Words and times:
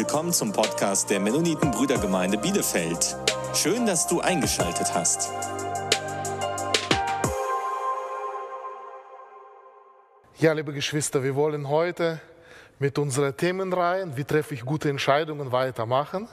willkommen 0.00 0.32
zum 0.32 0.50
Podcast 0.50 1.10
der 1.10 1.20
Mennoniten 1.20 1.70
Brüdergemeinde 1.72 2.38
Bielefeld. 2.38 3.18
Schön, 3.52 3.84
dass 3.84 4.06
du 4.06 4.22
eingeschaltet 4.22 4.94
hast. 4.94 5.30
Ja, 10.38 10.54
liebe 10.54 10.72
Geschwister, 10.72 11.22
wir 11.22 11.36
wollen 11.36 11.68
heute 11.68 12.18
mit 12.78 12.98
unserer 12.98 13.36
Themenreihe, 13.36 14.16
wie 14.16 14.24
treffe 14.24 14.54
ich 14.54 14.64
gute 14.64 14.88
Entscheidungen, 14.88 15.52
weitermachen. 15.52 16.28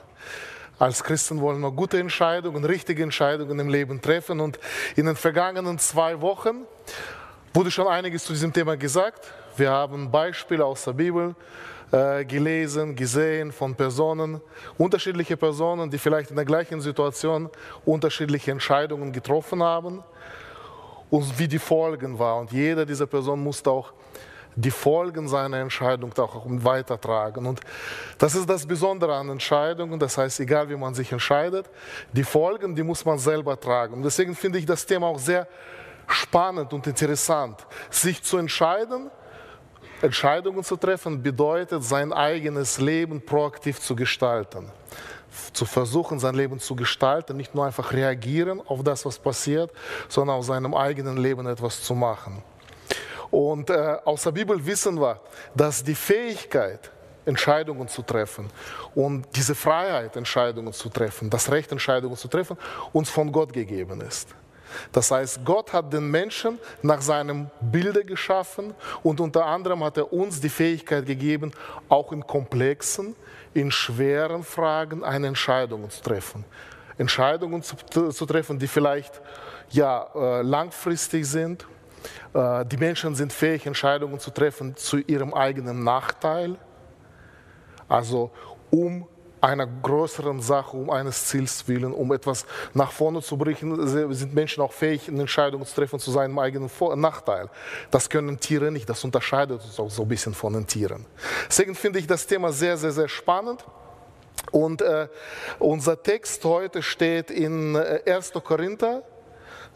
Als 0.79 1.03
Christen 1.03 1.41
wollen 1.41 1.59
wir 1.59 1.71
gute 1.71 1.99
Entscheidungen, 1.99 2.63
richtige 2.63 3.03
Entscheidungen 3.03 3.59
im 3.59 3.67
Leben 3.67 4.01
treffen. 4.01 4.39
Und 4.39 4.59
in 4.95 5.07
den 5.07 5.17
vergangenen 5.17 5.77
zwei 5.77 6.21
Wochen 6.21 6.65
wurde 7.53 7.69
schon 7.69 7.87
einiges 7.87 8.23
zu 8.23 8.31
diesem 8.31 8.53
Thema 8.53 8.77
gesagt. 8.77 9.27
Wir 9.57 9.71
haben 9.71 10.09
Beispiele 10.09 10.63
aus 10.63 10.85
der 10.85 10.93
Bibel 10.93 11.35
äh, 11.91 12.25
gelesen, 12.25 12.95
gesehen 12.95 13.51
von 13.51 13.75
Personen, 13.75 14.41
unterschiedliche 14.77 15.37
Personen, 15.37 15.89
die 15.89 15.97
vielleicht 15.97 16.29
in 16.29 16.35
der 16.35 16.45
gleichen 16.45 16.81
Situation 16.81 17.49
unterschiedliche 17.85 18.51
Entscheidungen 18.51 19.11
getroffen 19.11 19.63
haben 19.63 20.03
und 21.09 21.39
wie 21.39 21.47
die 21.47 21.59
Folgen 21.59 22.19
waren. 22.19 22.41
Und 22.41 22.51
jeder 22.51 22.85
dieser 22.85 23.07
Personen 23.07 23.43
musste 23.43 23.71
auch 23.71 23.93
die 24.57 24.71
Folgen 24.71 25.27
seiner 25.27 25.59
Entscheidung 25.59 26.11
auch 26.17 26.43
weitertragen. 26.45 27.45
Und 27.45 27.61
das 28.17 28.33
ist 28.33 28.49
das 28.49 28.65
Besondere 28.65 29.15
an 29.15 29.29
Entscheidungen. 29.29 29.99
Das 29.99 30.17
heißt, 30.17 30.39
egal 30.39 30.67
wie 30.69 30.75
man 30.75 30.95
sich 30.95 31.11
entscheidet, 31.11 31.69
die 32.11 32.23
Folgen, 32.23 32.75
die 32.75 32.83
muss 32.83 33.05
man 33.05 33.19
selber 33.19 33.57
tragen. 33.59 33.93
Und 33.93 34.03
deswegen 34.03 34.35
finde 34.35 34.57
ich 34.57 34.65
das 34.65 34.85
Thema 34.85 35.07
auch 35.07 35.19
sehr 35.19 35.47
spannend 36.07 36.73
und 36.73 36.87
interessant. 36.87 37.65
Sich 37.91 38.23
zu 38.23 38.37
entscheiden, 38.37 39.11
Entscheidungen 40.01 40.63
zu 40.63 40.77
treffen, 40.77 41.21
bedeutet, 41.21 41.83
sein 41.83 42.13
eigenes 42.13 42.79
Leben 42.79 43.21
proaktiv 43.21 43.79
zu 43.79 43.95
gestalten. 43.95 44.71
Zu 45.53 45.65
versuchen, 45.65 46.19
sein 46.19 46.35
Leben 46.35 46.59
zu 46.59 46.75
gestalten, 46.75 47.37
nicht 47.37 47.53
nur 47.53 47.65
einfach 47.65 47.91
reagieren 47.91 48.61
auf 48.65 48.83
das, 48.83 49.05
was 49.05 49.17
passiert, 49.17 49.71
sondern 50.07 50.37
aus 50.37 50.47
seinem 50.47 50.73
eigenen 50.73 51.17
Leben 51.17 51.45
etwas 51.47 51.81
zu 51.81 51.95
machen. 51.95 52.41
Und 53.29 53.69
äh, 53.69 53.97
aus 54.05 54.23
der 54.23 54.31
Bibel 54.31 54.63
wissen 54.65 54.99
wir, 54.99 55.19
dass 55.53 55.83
die 55.83 55.95
Fähigkeit, 55.95 56.91
Entscheidungen 57.25 57.89
zu 57.89 58.03
treffen 58.03 58.49
und 58.95 59.27
diese 59.35 59.53
Freiheit, 59.53 60.15
Entscheidungen 60.15 60.71
zu 60.71 60.87
treffen, 60.87 61.29
das 61.29 61.51
Recht, 61.51 61.71
Entscheidungen 61.73 62.15
zu 62.15 62.29
treffen, 62.29 62.57
uns 62.93 63.09
von 63.09 63.31
Gott 63.31 63.51
gegeben 63.51 63.99
ist. 63.99 64.29
Das 64.91 65.11
heißt, 65.11 65.43
Gott 65.43 65.73
hat 65.73 65.91
den 65.91 66.09
Menschen 66.09 66.59
nach 66.81 67.01
seinem 67.01 67.49
Bilde 67.61 68.03
geschaffen 68.03 68.73
und 69.03 69.19
unter 69.19 69.45
anderem 69.45 69.83
hat 69.83 69.97
er 69.97 70.11
uns 70.11 70.39
die 70.39 70.49
Fähigkeit 70.49 71.05
gegeben, 71.05 71.51
auch 71.89 72.11
in 72.11 72.25
komplexen, 72.25 73.15
in 73.53 73.71
schweren 73.71 74.43
Fragen 74.43 75.03
eine 75.03 75.27
Entscheidung 75.27 75.89
zu 75.89 76.01
treffen. 76.01 76.45
Entscheidungen 76.97 77.61
zu, 77.61 77.75
zu 78.11 78.25
treffen, 78.25 78.57
die 78.57 78.67
vielleicht 78.67 79.21
ja, 79.69 80.07
äh, 80.15 80.41
langfristig 80.41 81.25
sind. 81.25 81.67
Äh, 82.33 82.65
die 82.65 82.77
Menschen 82.77 83.15
sind 83.15 83.31
fähig, 83.31 83.65
Entscheidungen 83.65 84.19
zu 84.19 84.31
treffen 84.31 84.75
zu 84.75 84.97
ihrem 84.97 85.33
eigenen 85.33 85.83
Nachteil. 85.83 86.55
Also 87.87 88.31
um 88.71 89.07
einer 89.47 89.65
größeren 89.65 90.41
Sache, 90.41 90.75
um 90.75 90.89
eines 90.89 91.25
Ziels 91.27 91.67
willen, 91.67 91.93
um 91.93 92.11
etwas 92.11 92.45
nach 92.73 92.91
vorne 92.91 93.21
zu 93.21 93.37
bringen, 93.37 93.87
sind 94.13 94.35
Menschen 94.35 94.61
auch 94.61 94.73
fähig, 94.73 95.07
eine 95.07 95.21
Entscheidung 95.21 95.65
zu 95.65 95.73
treffen 95.73 95.99
zu 95.99 96.11
seinem 96.11 96.37
eigenen 96.37 96.69
Vor 96.69 96.95
Nachteil. 96.95 97.49
Das 97.89 98.09
können 98.09 98.39
Tiere 98.39 98.71
nicht, 98.71 98.89
das 98.89 99.03
unterscheidet 99.03 99.63
uns 99.63 99.79
auch 99.79 99.89
so 99.89 100.01
ein 100.01 100.07
bisschen 100.07 100.33
von 100.33 100.53
den 100.53 100.67
Tieren. 100.67 101.05
Deswegen 101.47 101.75
finde 101.75 101.99
ich 101.99 102.07
das 102.07 102.27
Thema 102.27 102.51
sehr, 102.51 102.77
sehr, 102.77 102.91
sehr 102.91 103.07
spannend. 103.07 103.63
Und 104.51 104.81
äh, 104.81 105.07
unser 105.59 106.01
Text 106.01 106.43
heute 106.45 106.81
steht 106.81 107.31
in 107.31 107.75
1. 107.75 108.31
Äh, 108.31 108.41
Korinther 108.41 109.03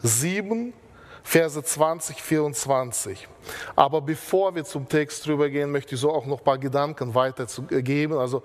7, 0.02 0.72
Verse 1.22 1.62
20, 1.62 2.20
24. 2.20 3.28
Aber 3.76 4.00
bevor 4.00 4.54
wir 4.54 4.64
zum 4.64 4.88
Text 4.88 5.26
drüber 5.26 5.48
gehen, 5.48 5.70
möchte 5.70 5.94
ich 5.94 6.00
so 6.00 6.12
auch 6.12 6.26
noch 6.26 6.38
ein 6.38 6.44
paar 6.44 6.58
Gedanken 6.58 7.14
weitergeben. 7.14 8.18
Also 8.18 8.42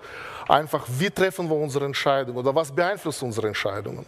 einfach, 0.48 0.86
wie 0.88 1.10
treffen 1.10 1.48
wir 1.48 1.56
unsere 1.56 1.84
Entscheidungen 1.84 2.38
oder 2.38 2.54
was 2.54 2.72
beeinflusst 2.72 3.22
unsere 3.22 3.48
Entscheidungen? 3.48 4.06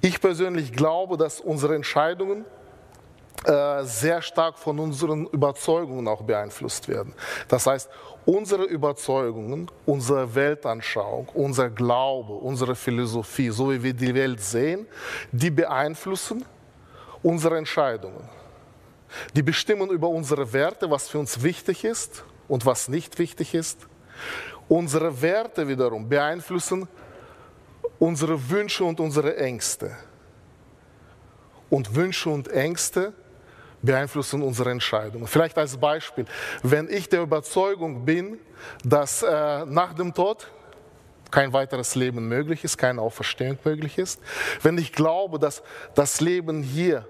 Ich 0.00 0.20
persönlich 0.20 0.72
glaube, 0.72 1.16
dass 1.16 1.40
unsere 1.40 1.76
Entscheidungen 1.76 2.44
äh, 3.44 3.84
sehr 3.84 4.22
stark 4.22 4.58
von 4.58 4.78
unseren 4.78 5.26
Überzeugungen 5.26 6.06
auch 6.08 6.22
beeinflusst 6.22 6.88
werden. 6.88 7.12
Das 7.48 7.66
heißt, 7.66 7.88
unsere 8.24 8.64
Überzeugungen, 8.64 9.68
unsere 9.84 10.34
Weltanschauung, 10.34 11.28
unser 11.34 11.70
Glaube, 11.70 12.34
unsere 12.34 12.74
Philosophie, 12.76 13.50
so 13.50 13.70
wie 13.72 13.82
wir 13.82 13.94
die 13.94 14.14
Welt 14.14 14.40
sehen, 14.40 14.86
die 15.32 15.50
beeinflussen 15.50 16.44
unsere 17.22 17.58
Entscheidungen. 17.58 18.28
Die 19.34 19.42
bestimmen 19.42 19.90
über 19.90 20.08
unsere 20.08 20.52
Werte, 20.52 20.90
was 20.90 21.08
für 21.08 21.18
uns 21.18 21.42
wichtig 21.42 21.84
ist 21.84 22.24
und 22.48 22.64
was 22.64 22.88
nicht 22.88 23.18
wichtig 23.18 23.54
ist. 23.54 23.86
Unsere 24.68 25.20
Werte 25.20 25.68
wiederum 25.68 26.08
beeinflussen 26.08 26.88
unsere 28.02 28.50
Wünsche 28.50 28.84
und 28.84 28.98
unsere 28.98 29.36
Ängste. 29.36 29.96
Und 31.70 31.94
Wünsche 31.94 32.30
und 32.30 32.48
Ängste 32.48 33.12
beeinflussen 33.80 34.42
unsere 34.42 34.70
Entscheidungen. 34.70 35.26
Vielleicht 35.28 35.56
als 35.56 35.76
Beispiel, 35.76 36.24
wenn 36.64 36.88
ich 36.88 37.08
der 37.08 37.22
Überzeugung 37.22 38.04
bin, 38.04 38.40
dass 38.84 39.22
äh, 39.22 39.64
nach 39.66 39.94
dem 39.94 40.12
Tod 40.12 40.48
kein 41.32 41.52
weiteres 41.52 41.96
Leben 41.96 42.28
möglich 42.28 42.62
ist, 42.62 42.78
keine 42.78 43.02
Auferstehung 43.02 43.58
möglich 43.64 43.98
ist, 43.98 44.20
wenn 44.62 44.78
ich 44.78 44.92
glaube, 44.92 45.38
dass 45.38 45.62
das 45.94 46.20
Leben 46.20 46.62
hier 46.62 47.08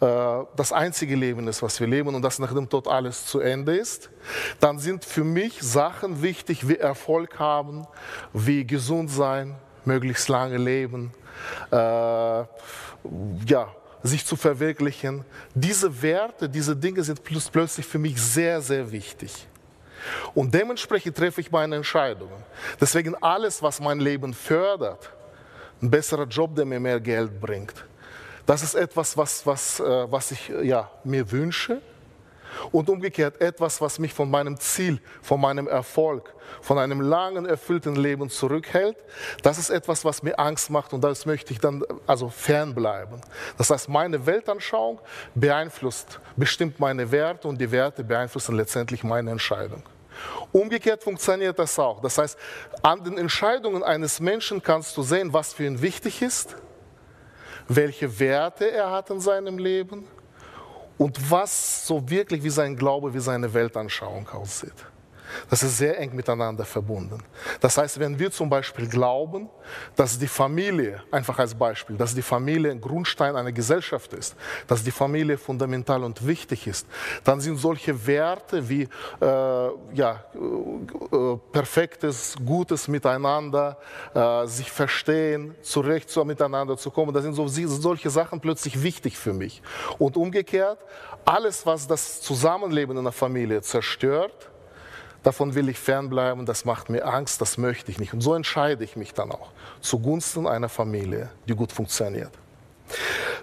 äh, 0.00 0.44
das 0.54 0.72
einzige 0.72 1.16
Leben 1.16 1.48
ist, 1.48 1.62
was 1.62 1.80
wir 1.80 1.86
leben 1.86 2.14
und 2.14 2.20
dass 2.20 2.38
nach 2.38 2.52
dem 2.52 2.68
Tod 2.68 2.86
alles 2.86 3.24
zu 3.24 3.40
Ende 3.40 3.76
ist, 3.76 4.10
dann 4.60 4.78
sind 4.78 5.04
für 5.04 5.24
mich 5.24 5.62
Sachen 5.62 6.22
wichtig 6.22 6.68
wie 6.68 6.76
Erfolg 6.76 7.38
haben, 7.38 7.86
wie 8.34 8.66
gesund 8.66 9.10
sein, 9.10 9.56
möglichst 9.86 10.28
lange 10.28 10.58
leben, 10.58 11.12
äh, 11.70 11.76
ja, 11.76 12.46
sich 14.02 14.26
zu 14.26 14.36
verwirklichen. 14.36 15.24
Diese 15.54 16.02
Werte, 16.02 16.48
diese 16.48 16.76
Dinge 16.76 17.02
sind 17.02 17.22
plötzlich 17.24 17.86
für 17.86 17.98
mich 17.98 18.20
sehr, 18.20 18.60
sehr 18.60 18.90
wichtig. 18.92 19.46
Und 20.34 20.52
dementsprechend 20.54 21.16
treffe 21.16 21.40
ich 21.40 21.50
meine 21.50 21.76
Entscheidungen. 21.76 22.44
Deswegen 22.80 23.14
alles, 23.22 23.62
was 23.62 23.80
mein 23.80 24.00
Leben 24.00 24.34
fördert, 24.34 25.10
ein 25.82 25.90
besserer 25.90 26.26
Job, 26.26 26.54
der 26.54 26.64
mir 26.64 26.80
mehr 26.80 27.00
Geld 27.00 27.40
bringt, 27.40 27.84
das 28.46 28.62
ist 28.62 28.74
etwas, 28.74 29.16
was, 29.16 29.44
was, 29.44 29.80
äh, 29.80 30.10
was 30.10 30.30
ich 30.30 30.48
ja, 30.62 30.90
mir 31.04 31.30
wünsche. 31.30 31.82
Und 32.72 32.88
umgekehrt 32.88 33.40
etwas, 33.40 33.80
was 33.82 33.98
mich 33.98 34.14
von 34.14 34.30
meinem 34.30 34.58
Ziel, 34.58 35.00
von 35.20 35.40
meinem 35.40 35.66
Erfolg, 35.66 36.32
von 36.62 36.78
einem 36.78 37.02
langen, 37.02 37.44
erfüllten 37.44 37.96
Leben 37.96 38.30
zurückhält, 38.30 38.96
das 39.42 39.58
ist 39.58 39.68
etwas, 39.68 40.04
was 40.04 40.22
mir 40.22 40.38
Angst 40.38 40.70
macht 40.70 40.94
und 40.94 41.02
das 41.02 41.26
möchte 41.26 41.52
ich 41.52 41.58
dann 41.58 41.82
also 42.06 42.30
fernbleiben. 42.30 43.20
Das 43.58 43.68
heißt, 43.68 43.88
meine 43.90 44.24
Weltanschauung 44.24 45.00
beeinflusst, 45.34 46.18
bestimmt 46.36 46.80
meine 46.80 47.10
Werte 47.10 47.46
und 47.46 47.60
die 47.60 47.70
Werte 47.70 48.02
beeinflussen 48.02 48.56
letztendlich 48.56 49.04
meine 49.04 49.32
Entscheidung. 49.32 49.82
Umgekehrt 50.52 51.02
funktioniert 51.02 51.58
das 51.58 51.78
auch. 51.78 52.00
Das 52.00 52.18
heißt, 52.18 52.38
an 52.82 53.02
den 53.04 53.18
Entscheidungen 53.18 53.82
eines 53.82 54.20
Menschen 54.20 54.62
kannst 54.62 54.96
du 54.96 55.02
sehen, 55.02 55.32
was 55.32 55.52
für 55.52 55.64
ihn 55.64 55.80
wichtig 55.82 56.22
ist, 56.22 56.56
welche 57.68 58.18
Werte 58.18 58.70
er 58.70 58.90
hat 58.90 59.10
in 59.10 59.20
seinem 59.20 59.58
Leben 59.58 60.06
und 60.98 61.30
was 61.30 61.86
so 61.86 62.08
wirklich 62.08 62.42
wie 62.42 62.50
sein 62.50 62.76
Glaube, 62.76 63.12
wie 63.12 63.20
seine 63.20 63.52
Weltanschauung 63.52 64.28
aussieht. 64.28 64.74
Das 65.50 65.62
ist 65.62 65.78
sehr 65.78 65.98
eng 65.98 66.14
miteinander 66.14 66.64
verbunden. 66.64 67.22
Das 67.60 67.78
heißt, 67.78 67.98
wenn 67.98 68.18
wir 68.18 68.30
zum 68.30 68.48
Beispiel 68.48 68.88
glauben, 68.88 69.48
dass 69.94 70.18
die 70.18 70.26
Familie, 70.26 71.02
einfach 71.10 71.38
als 71.38 71.54
Beispiel, 71.54 71.96
dass 71.96 72.14
die 72.14 72.22
Familie 72.22 72.70
ein 72.70 72.80
Grundstein 72.80 73.36
einer 73.36 73.52
Gesellschaft 73.52 74.12
ist, 74.12 74.36
dass 74.66 74.82
die 74.82 74.90
Familie 74.90 75.38
fundamental 75.38 76.04
und 76.04 76.26
wichtig 76.26 76.66
ist, 76.66 76.86
dann 77.24 77.40
sind 77.40 77.56
solche 77.56 78.06
Werte 78.06 78.68
wie 78.68 78.82
äh, 78.82 78.88
ja, 79.20 80.24
äh, 80.34 81.36
perfektes, 81.52 82.36
gutes 82.44 82.88
Miteinander, 82.88 83.78
äh, 84.14 84.46
sich 84.46 84.70
verstehen, 84.70 85.54
zurecht 85.62 86.10
so 86.10 86.24
miteinander 86.24 86.76
zu 86.76 86.90
kommen, 86.90 87.12
das 87.12 87.22
sind 87.22 87.34
so, 87.34 87.46
solche 87.48 88.10
Sachen 88.10 88.40
plötzlich 88.40 88.82
wichtig 88.82 89.16
für 89.16 89.32
mich. 89.32 89.62
Und 89.98 90.16
umgekehrt, 90.16 90.78
alles, 91.24 91.66
was 91.66 91.86
das 91.86 92.20
Zusammenleben 92.20 92.96
in 92.96 93.04
der 93.04 93.12
Familie 93.12 93.62
zerstört, 93.62 94.50
davon 95.26 95.56
will 95.56 95.68
ich 95.68 95.78
fernbleiben, 95.78 96.46
das 96.46 96.64
macht 96.64 96.88
mir 96.88 97.04
Angst, 97.04 97.40
das 97.40 97.58
möchte 97.58 97.90
ich 97.90 97.98
nicht. 97.98 98.12
Und 98.12 98.20
so 98.20 98.34
entscheide 98.34 98.84
ich 98.84 98.94
mich 98.94 99.12
dann 99.12 99.32
auch 99.32 99.50
zugunsten 99.80 100.46
einer 100.46 100.68
Familie, 100.68 101.30
die 101.48 101.56
gut 101.56 101.72
funktioniert. 101.72 102.30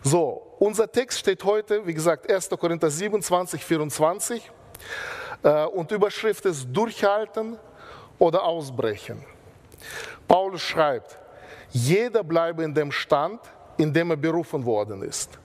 So, 0.02 0.56
unser 0.60 0.90
Text 0.90 1.20
steht 1.20 1.44
heute, 1.44 1.86
wie 1.86 1.94
gesagt, 1.94 2.32
1. 2.32 2.50
Korinther 2.52 2.90
27, 2.90 3.66
24. 3.66 4.52
Äh, 5.44 5.66
und 5.66 5.92
Überschrift 5.92 6.46
ist 6.46 6.68
Durchhalten 6.72 7.58
oder 8.18 8.44
ausbrechen. 8.44 9.22
Paulus 10.26 10.62
schreibt, 10.62 11.20
jeder 11.72 12.24
bleibe 12.24 12.64
in 12.64 12.74
dem 12.74 12.94
Stand, 12.94 13.42
in 13.76 13.92
dem 13.92 14.10
er 14.12 14.18
berufen 14.18 14.64
worden 14.64 15.04
ist. 15.04 15.38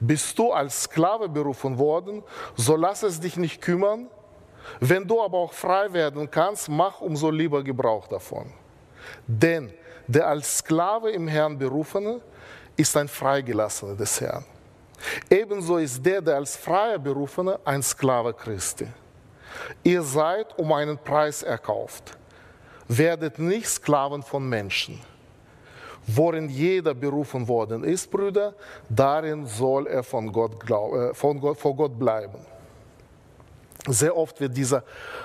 Bist 0.00 0.36
du 0.40 0.50
als 0.50 0.82
Sklave 0.82 1.28
berufen 1.28 1.78
worden, 1.78 2.24
so 2.56 2.74
lass 2.74 3.04
es 3.04 3.20
dich 3.20 3.36
nicht 3.36 3.62
kümmern. 3.62 4.08
Wenn 4.80 5.06
du 5.06 5.20
aber 5.20 5.38
auch 5.38 5.52
frei 5.52 5.92
werden 5.92 6.30
kannst, 6.30 6.68
mach 6.68 7.00
umso 7.00 7.30
lieber 7.30 7.62
Gebrauch 7.62 8.06
davon. 8.06 8.52
Denn 9.26 9.72
der 10.06 10.26
als 10.26 10.58
Sklave 10.58 11.10
im 11.10 11.28
Herrn 11.28 11.58
berufene 11.58 12.20
ist 12.76 12.96
ein 12.96 13.08
Freigelassener 13.08 13.94
des 13.94 14.20
Herrn. 14.20 14.44
Ebenso 15.30 15.76
ist 15.78 16.04
der, 16.04 16.20
der 16.20 16.36
als 16.36 16.56
freier 16.56 16.98
Berufene, 16.98 17.58
ein 17.64 17.82
Sklave 17.82 18.32
Christi. 18.34 18.86
Ihr 19.82 20.02
seid 20.02 20.58
um 20.58 20.72
einen 20.72 20.98
Preis 20.98 21.42
erkauft. 21.42 22.16
Werdet 22.88 23.38
nicht 23.38 23.68
Sklaven 23.68 24.22
von 24.22 24.48
Menschen. 24.48 25.00
Worin 26.06 26.48
jeder 26.48 26.94
berufen 26.94 27.46
worden 27.46 27.84
ist, 27.84 28.10
Brüder, 28.10 28.54
darin 28.88 29.46
soll 29.46 29.86
er 29.86 30.02
von 30.02 30.32
Gott, 30.32 30.58
glaub, 30.64 30.94
äh, 30.94 31.12
von 31.12 31.38
Gott, 31.38 31.58
vor 31.58 31.76
Gott 31.76 31.98
bleiben. 31.98 32.38
Sehr 33.86 34.16
oft 34.16 34.40
wird 34.40 34.56
dieser 34.56 34.82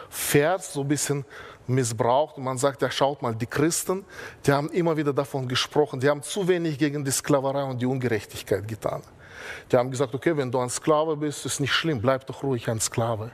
Vers 0.09 0.73
so 0.73 0.81
ein 0.81 0.87
bisschen 0.87 1.25
missbraucht 1.67 2.37
und 2.37 2.43
man 2.43 2.57
sagt, 2.57 2.81
ja 2.81 2.91
schaut 2.91 3.21
mal, 3.21 3.33
die 3.33 3.45
Christen, 3.45 4.05
die 4.45 4.51
haben 4.51 4.69
immer 4.69 4.95
wieder 4.95 5.13
davon 5.13 5.47
gesprochen, 5.47 5.99
die 5.99 6.09
haben 6.09 6.21
zu 6.21 6.47
wenig 6.47 6.77
gegen 6.77 7.03
die 7.03 7.11
Sklaverei 7.11 7.63
und 7.63 7.81
die 7.81 7.85
Ungerechtigkeit 7.85 8.67
getan. 8.67 9.01
Die 9.71 9.77
haben 9.77 9.91
gesagt, 9.91 10.13
okay, 10.13 10.35
wenn 10.37 10.51
du 10.51 10.59
ein 10.59 10.69
Sklave 10.69 11.17
bist, 11.17 11.45
ist 11.45 11.59
nicht 11.59 11.73
schlimm, 11.73 12.01
bleib 12.01 12.25
doch 12.27 12.43
ruhig 12.43 12.69
ein 12.69 12.79
Sklave. 12.79 13.31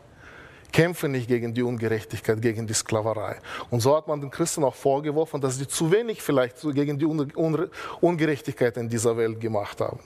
Kämpfe 0.72 1.10
nicht 1.10 1.28
gegen 1.28 1.54
die 1.54 1.64
Ungerechtigkeit, 1.64 2.42
gegen 2.42 2.68
die 2.68 2.74
Sklaverei. 2.74 3.40
Und 3.72 3.80
so 3.80 3.96
hat 3.96 4.08
man 4.08 4.22
den 4.22 4.30
Christen 4.30 4.64
auch 4.64 4.76
vorgeworfen, 4.76 5.42
dass 5.42 5.58
sie 5.58 5.68
zu 5.68 5.92
wenig 5.92 6.22
vielleicht 6.22 6.62
gegen 6.62 7.00
die 7.00 7.06
Ungerechtigkeit 7.06 8.78
in 8.78 8.88
dieser 8.88 9.18
Welt 9.18 9.40
gemacht 9.40 9.82
haben. 9.82 10.00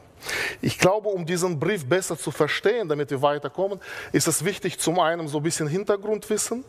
Ich 0.62 0.80
glaube, 0.80 1.10
um 1.10 1.26
diesen 1.26 1.60
Brief 1.60 1.86
besser 1.86 2.18
zu 2.18 2.32
verstehen, 2.32 2.88
damit 2.88 3.12
wir 3.12 3.22
weiterkommen, 3.22 3.80
ist 4.12 4.28
es 4.28 4.44
wichtig, 4.44 4.80
zum 4.80 5.00
einen 5.00 5.28
so 5.28 5.38
ein 5.38 5.44
bisschen 5.44 5.68
Hintergrundwissen, 5.68 6.64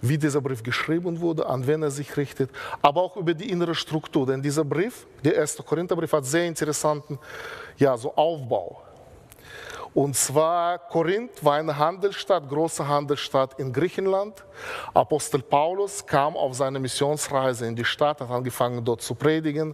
wie 0.00 0.18
dieser 0.18 0.40
Brief 0.40 0.62
geschrieben 0.62 1.20
wurde, 1.20 1.46
an 1.46 1.66
wen 1.66 1.82
er 1.82 1.90
sich 1.90 2.16
richtet, 2.16 2.50
aber 2.82 3.02
auch 3.02 3.16
über 3.16 3.34
die 3.34 3.50
innere 3.50 3.74
Struktur. 3.74 4.26
Denn 4.26 4.42
dieser 4.42 4.64
Brief, 4.64 5.06
der 5.24 5.34
erste 5.34 5.62
Korintherbrief, 5.62 6.12
hat 6.12 6.26
sehr 6.26 6.44
interessanten 6.44 7.18
ja, 7.78 7.96
so 7.96 8.14
Aufbau. 8.14 8.83
Und 9.94 10.16
zwar 10.16 10.78
Korinth 10.78 11.44
war 11.44 11.54
eine 11.54 11.78
Handelsstadt, 11.78 12.48
große 12.48 12.86
Handelsstadt 12.86 13.60
in 13.60 13.72
Griechenland. 13.72 14.44
Apostel 14.92 15.40
Paulus 15.40 16.04
kam 16.04 16.36
auf 16.36 16.54
seine 16.54 16.80
Missionsreise 16.80 17.66
in 17.66 17.76
die 17.76 17.84
Stadt, 17.84 18.20
hat 18.20 18.28
angefangen 18.28 18.84
dort 18.84 19.02
zu 19.02 19.14
predigen. 19.14 19.72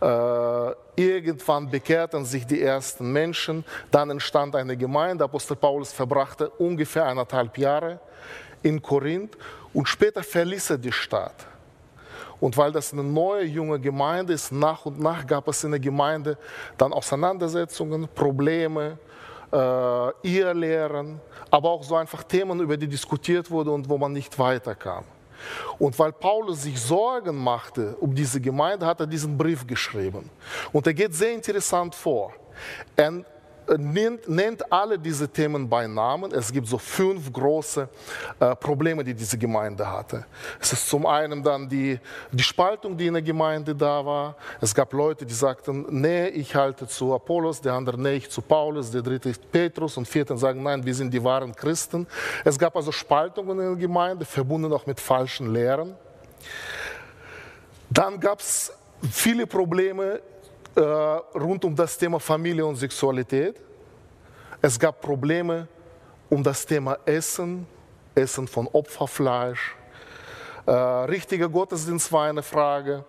Äh, 0.00 0.70
irgendwann 0.94 1.68
bekehrten 1.68 2.24
sich 2.24 2.46
die 2.46 2.62
ersten 2.62 3.10
Menschen, 3.12 3.64
dann 3.90 4.10
entstand 4.10 4.54
eine 4.54 4.76
Gemeinde. 4.76 5.24
Apostel 5.24 5.56
Paulus 5.56 5.92
verbrachte 5.92 6.48
ungefähr 6.48 7.06
eineinhalb 7.06 7.58
Jahre 7.58 7.98
in 8.62 8.80
Korinth 8.80 9.36
und 9.74 9.88
später 9.88 10.22
verließ 10.22 10.70
er 10.70 10.78
die 10.78 10.92
Stadt. 10.92 11.44
Und 12.38 12.56
weil 12.56 12.70
das 12.70 12.92
eine 12.92 13.02
neue, 13.02 13.44
junge 13.44 13.80
Gemeinde 13.80 14.32
ist, 14.32 14.52
nach 14.52 14.86
und 14.86 15.00
nach 15.00 15.26
gab 15.26 15.48
es 15.48 15.64
in 15.64 15.70
der 15.72 15.80
Gemeinde 15.80 16.36
dann 16.76 16.92
Auseinandersetzungen, 16.92 18.08
Probleme, 18.14 18.98
Irrlehren, 19.50 21.20
aber 21.50 21.70
auch 21.70 21.82
so 21.82 21.96
einfach 21.96 22.22
Themen, 22.24 22.60
über 22.60 22.76
die 22.76 22.88
diskutiert 22.88 23.50
wurde 23.50 23.70
und 23.70 23.88
wo 23.88 23.96
man 23.98 24.12
nicht 24.12 24.38
weiterkam. 24.38 25.04
Und 25.78 25.98
weil 25.98 26.12
Paulus 26.12 26.62
sich 26.62 26.80
Sorgen 26.80 27.36
machte 27.36 27.96
um 28.00 28.14
diese 28.14 28.40
Gemeinde, 28.40 28.86
hat 28.86 29.00
er 29.00 29.06
diesen 29.06 29.36
Brief 29.36 29.66
geschrieben. 29.66 30.30
Und 30.72 30.86
er 30.86 30.94
geht 30.94 31.14
sehr 31.14 31.34
interessant 31.34 31.94
vor. 31.94 32.32
Er 32.96 33.24
nennt, 33.78 34.28
nennt 34.28 34.72
alle 34.72 34.98
diese 34.98 35.28
Themen 35.28 35.68
bei 35.68 35.86
Namen. 35.86 36.32
Es 36.32 36.52
gibt 36.52 36.66
so 36.66 36.78
fünf 36.78 37.32
große 37.32 37.88
äh, 38.38 38.56
Probleme, 38.56 39.02
die 39.02 39.14
diese 39.14 39.36
Gemeinde 39.38 39.90
hatte. 39.90 40.26
Es 40.60 40.72
ist 40.72 40.88
zum 40.88 41.06
einen 41.06 41.42
dann 41.42 41.68
die, 41.68 41.98
die 42.30 42.42
Spaltung, 42.42 42.96
die 42.96 43.06
in 43.06 43.14
der 43.14 43.22
Gemeinde 43.22 43.74
da 43.74 44.04
war. 44.04 44.36
Es 44.60 44.74
gab 44.74 44.92
Leute, 44.92 45.26
die 45.26 45.34
sagten, 45.34 45.86
nee, 45.88 46.28
ich 46.28 46.54
halte 46.54 46.86
zu 46.86 47.14
Apollos, 47.14 47.60
der 47.60 47.74
andere, 47.74 48.00
nee, 48.00 48.16
ich 48.16 48.30
zu 48.30 48.42
Paulus, 48.42 48.90
der 48.90 49.02
dritte 49.02 49.30
ist 49.30 49.50
Petrus 49.50 49.96
und 49.96 50.06
vierten 50.06 50.38
sagen, 50.38 50.62
nein, 50.62 50.84
wir 50.84 50.94
sind 50.94 51.12
die 51.12 51.22
wahren 51.22 51.54
Christen. 51.54 52.06
Es 52.44 52.58
gab 52.58 52.76
also 52.76 52.92
Spaltungen 52.92 53.58
in 53.58 53.66
der 53.66 53.76
Gemeinde, 53.76 54.24
verbunden 54.24 54.72
auch 54.72 54.86
mit 54.86 55.00
falschen 55.00 55.52
Lehren. 55.52 55.94
Dann 57.90 58.18
gab 58.20 58.40
es 58.40 58.72
viele 59.10 59.46
Probleme 59.46 60.20
äh, 60.76 60.80
rund 60.80 61.64
um 61.64 61.74
das 61.74 61.96
Thema 61.96 62.20
Familie 62.20 62.64
und 62.64 62.76
Sexualität. 62.76 63.56
Es 64.60 64.78
gab 64.78 65.00
Probleme 65.00 65.68
um 66.28 66.42
das 66.42 66.64
Thema 66.66 66.98
Essen, 67.04 67.66
Essen 68.14 68.46
von 68.46 68.68
Opferfleisch. 68.68 69.76
Äh, 70.66 70.72
richtiger 70.72 71.48
Gottesdienst 71.48 72.10
war 72.10 72.28
eine 72.28 72.42
Frage. 72.42 73.04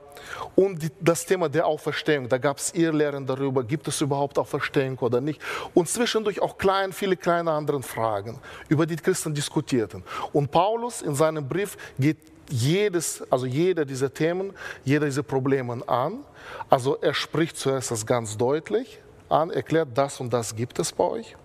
Und 0.55 0.81
die, 0.81 0.91
das 0.99 1.25
Thema 1.25 1.49
der 1.49 1.65
Auferstehung, 1.65 2.29
da 2.29 2.37
gab 2.37 2.57
es 2.57 2.73
Irrlehren 2.73 3.25
darüber, 3.25 3.63
gibt 3.63 3.87
es 3.87 3.99
überhaupt 4.01 4.37
Auferstehung 4.37 4.97
oder 4.99 5.21
nicht. 5.21 5.41
Und 5.73 5.89
zwischendurch 5.89 6.41
auch 6.41 6.57
klein, 6.57 6.93
viele 6.93 7.17
kleine 7.17 7.51
andere 7.51 7.81
Fragen, 7.81 8.39
über 8.69 8.85
die 8.85 8.95
Christen 8.95 9.33
diskutierten. 9.33 10.03
Und 10.33 10.51
Paulus 10.51 11.01
in 11.01 11.15
seinem 11.15 11.47
Brief 11.47 11.77
geht 11.97 12.17
jedes, 12.49 13.23
also 13.31 13.45
jeder 13.45 13.85
dieser 13.85 14.13
Themen, 14.13 14.53
jeder 14.83 15.05
dieser 15.05 15.23
Probleme 15.23 15.81
an. 15.87 16.23
Also 16.69 16.97
er 17.01 17.13
spricht 17.13 17.57
zuerst 17.57 17.91
das 17.91 18.05
ganz 18.05 18.37
deutlich 18.37 18.99
an, 19.29 19.49
erklärt, 19.51 19.89
das 19.93 20.19
und 20.19 20.31
das 20.31 20.55
gibt 20.55 20.79
es 20.79 20.91
bei 20.91 21.03
euch. 21.03 21.35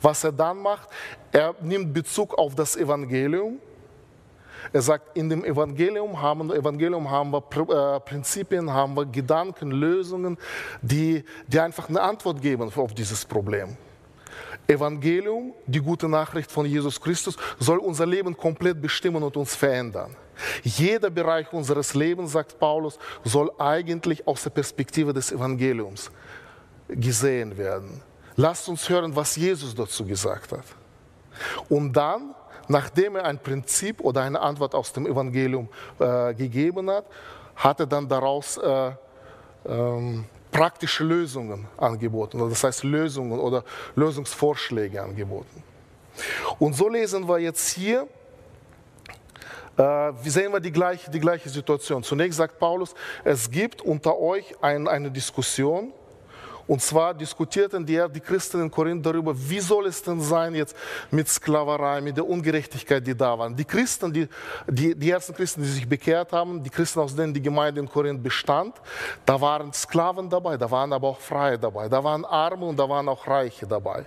Was 0.00 0.24
er 0.24 0.32
dann 0.32 0.58
macht, 0.58 0.88
er 1.30 1.54
nimmt 1.60 1.94
Bezug 1.94 2.36
auf 2.36 2.54
das 2.54 2.76
Evangelium. 2.76 3.58
Er 4.72 4.82
sagt, 4.82 5.16
in 5.16 5.28
dem 5.28 5.44
Evangelium 5.44 6.20
haben, 6.20 6.52
Evangelium 6.52 7.10
haben 7.10 7.32
wir 7.32 7.38
äh, 7.96 8.00
Prinzipien, 8.00 8.72
haben 8.72 8.94
wir 8.94 9.06
Gedanken, 9.06 9.70
Lösungen, 9.70 10.38
die, 10.80 11.24
die 11.46 11.58
einfach 11.58 11.88
eine 11.88 12.00
Antwort 12.00 12.40
geben 12.40 12.72
auf 12.74 12.94
dieses 12.94 13.24
Problem. 13.24 13.76
Evangelium, 14.66 15.52
die 15.66 15.80
gute 15.80 16.08
Nachricht 16.08 16.50
von 16.50 16.66
Jesus 16.66 17.00
Christus, 17.00 17.36
soll 17.58 17.78
unser 17.78 18.06
Leben 18.06 18.36
komplett 18.36 18.80
bestimmen 18.80 19.22
und 19.22 19.36
uns 19.36 19.54
verändern. 19.54 20.16
Jeder 20.62 21.10
Bereich 21.10 21.52
unseres 21.52 21.94
Lebens, 21.94 22.32
sagt 22.32 22.58
Paulus, 22.58 22.98
soll 23.24 23.50
eigentlich 23.58 24.26
aus 24.26 24.42
der 24.42 24.50
Perspektive 24.50 25.12
des 25.12 25.32
Evangeliums 25.32 26.10
gesehen 26.88 27.56
werden. 27.56 28.00
Lasst 28.36 28.68
uns 28.68 28.88
hören, 28.88 29.14
was 29.14 29.36
Jesus 29.36 29.74
dazu 29.74 30.04
gesagt 30.06 30.52
hat. 30.52 30.64
Und 31.68 31.92
dann, 31.92 32.34
nachdem 32.68 33.16
er 33.16 33.24
ein 33.24 33.38
Prinzip 33.38 34.00
oder 34.00 34.22
eine 34.22 34.40
Antwort 34.40 34.74
aus 34.74 34.92
dem 34.92 35.06
Evangelium 35.06 35.68
äh, 35.98 36.34
gegeben 36.34 36.90
hat, 36.90 37.06
hat 37.56 37.80
er 37.80 37.86
dann 37.86 38.08
daraus 38.08 38.56
äh, 38.56 38.92
ähm, 39.66 40.24
praktische 40.52 41.02
Lösungen 41.02 41.66
angeboten, 41.76 42.38
das 42.48 42.62
heißt 42.62 42.84
Lösungen 42.84 43.40
oder 43.40 43.64
Lösungsvorschläge 43.96 45.02
angeboten. 45.02 45.64
Und 46.58 46.74
so 46.74 46.88
lesen 46.88 47.26
wir 47.26 47.38
jetzt 47.38 47.70
hier, 47.70 48.06
äh, 49.76 50.12
sehen 50.24 50.52
wir 50.52 50.60
die 50.60 50.70
gleiche, 50.70 51.10
die 51.10 51.18
gleiche 51.18 51.48
Situation. 51.48 52.02
Zunächst 52.02 52.36
sagt 52.36 52.58
Paulus, 52.58 52.94
es 53.24 53.50
gibt 53.50 53.80
unter 53.82 54.18
euch 54.18 54.54
ein, 54.60 54.86
eine 54.86 55.10
Diskussion, 55.10 55.92
und 56.66 56.80
zwar 56.80 57.12
diskutierten 57.12 57.84
die, 57.84 58.00
die 58.14 58.20
Christen 58.20 58.62
in 58.62 58.70
Korinth 58.70 59.04
darüber, 59.04 59.34
wie 59.36 59.60
soll 59.60 59.86
es 59.86 60.02
denn 60.02 60.20
sein 60.20 60.54
jetzt 60.54 60.76
mit 61.10 61.28
Sklaverei, 61.28 62.00
mit 62.00 62.16
der 62.16 62.26
Ungerechtigkeit, 62.26 63.04
die 63.06 63.16
da 63.16 63.38
waren. 63.38 63.54
Die 63.56 63.64
Christen, 63.64 64.12
die, 64.12 64.28
die, 64.68 64.94
die 64.94 65.10
ersten 65.10 65.34
Christen, 65.34 65.62
die 65.62 65.68
sich 65.68 65.88
bekehrt 65.88 66.32
haben, 66.32 66.62
die 66.62 66.70
Christen, 66.70 67.00
aus 67.00 67.14
denen 67.14 67.34
die 67.34 67.42
Gemeinde 67.42 67.80
in 67.80 67.88
Korinth 67.88 68.22
bestand, 68.22 68.76
da 69.26 69.40
waren 69.40 69.72
Sklaven 69.72 70.28
dabei, 70.28 70.56
da 70.56 70.70
waren 70.70 70.92
aber 70.92 71.08
auch 71.08 71.20
Freie 71.20 71.58
dabei, 71.58 71.88
da 71.88 72.02
waren 72.02 72.24
Arme 72.24 72.66
und 72.66 72.78
da 72.78 72.88
waren 72.88 73.08
auch 73.08 73.26
Reiche 73.26 73.66
dabei. 73.66 74.06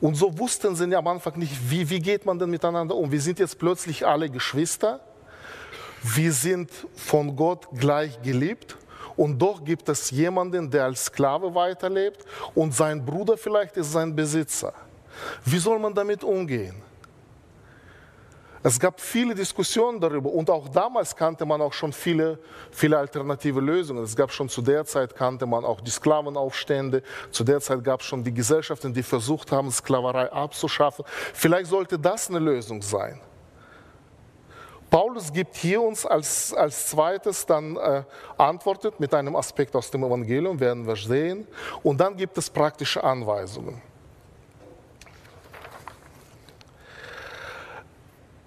Und 0.00 0.16
so 0.16 0.36
wussten 0.36 0.74
sie 0.74 0.94
am 0.94 1.06
Anfang 1.06 1.38
nicht, 1.38 1.70
wie, 1.70 1.88
wie 1.88 2.00
geht 2.00 2.26
man 2.26 2.38
denn 2.38 2.50
miteinander 2.50 2.96
um. 2.96 3.10
Wir 3.10 3.20
sind 3.20 3.38
jetzt 3.38 3.58
plötzlich 3.58 4.06
alle 4.06 4.28
Geschwister, 4.28 5.00
wir 6.02 6.32
sind 6.32 6.70
von 6.96 7.36
Gott 7.36 7.68
gleich 7.78 8.20
geliebt 8.20 8.76
und 9.16 9.38
doch 9.38 9.64
gibt 9.64 9.88
es 9.88 10.10
jemanden, 10.10 10.70
der 10.70 10.84
als 10.84 11.04
Sklave 11.04 11.54
weiterlebt 11.54 12.24
und 12.54 12.74
sein 12.74 13.04
Bruder 13.04 13.36
vielleicht 13.36 13.76
ist 13.76 13.92
sein 13.92 14.14
Besitzer. 14.14 14.72
Wie 15.44 15.58
soll 15.58 15.78
man 15.78 15.94
damit 15.94 16.24
umgehen? 16.24 16.82
Es 18.64 18.78
gab 18.78 19.00
viele 19.00 19.34
Diskussionen 19.34 20.00
darüber 20.00 20.30
und 20.30 20.48
auch 20.48 20.68
damals 20.68 21.16
kannte 21.16 21.44
man 21.44 21.60
auch 21.60 21.72
schon 21.72 21.92
viele, 21.92 22.38
viele 22.70 22.96
alternative 22.96 23.60
Lösungen. 23.60 24.04
Es 24.04 24.14
gab 24.14 24.30
schon 24.30 24.48
zu 24.48 24.62
der 24.62 24.84
Zeit 24.84 25.16
kannte 25.16 25.46
man 25.46 25.64
auch 25.64 25.80
die 25.80 25.90
Sklavenaufstände. 25.90 27.02
Zu 27.32 27.42
der 27.42 27.60
Zeit 27.60 27.82
gab 27.82 28.00
es 28.00 28.06
schon 28.06 28.22
die 28.22 28.32
Gesellschaften, 28.32 28.94
die 28.94 29.02
versucht 29.02 29.50
haben, 29.50 29.68
Sklaverei 29.72 30.30
abzuschaffen. 30.30 31.04
Vielleicht 31.34 31.70
sollte 31.70 31.98
das 31.98 32.28
eine 32.28 32.38
Lösung 32.38 32.80
sein. 32.82 33.20
Paulus 34.92 35.32
gibt 35.32 35.56
hier 35.56 35.80
uns 35.80 36.04
als, 36.04 36.52
als 36.52 36.88
zweites 36.88 37.46
dann 37.46 37.78
äh, 37.78 38.02
antwortet 38.36 39.00
mit 39.00 39.14
einem 39.14 39.34
Aspekt 39.36 39.74
aus 39.74 39.90
dem 39.90 40.04
Evangelium, 40.04 40.60
werden 40.60 40.86
wir 40.86 40.96
sehen. 40.96 41.48
Und 41.82 41.98
dann 41.98 42.14
gibt 42.14 42.36
es 42.36 42.50
praktische 42.50 43.02
Anweisungen. 43.02 43.80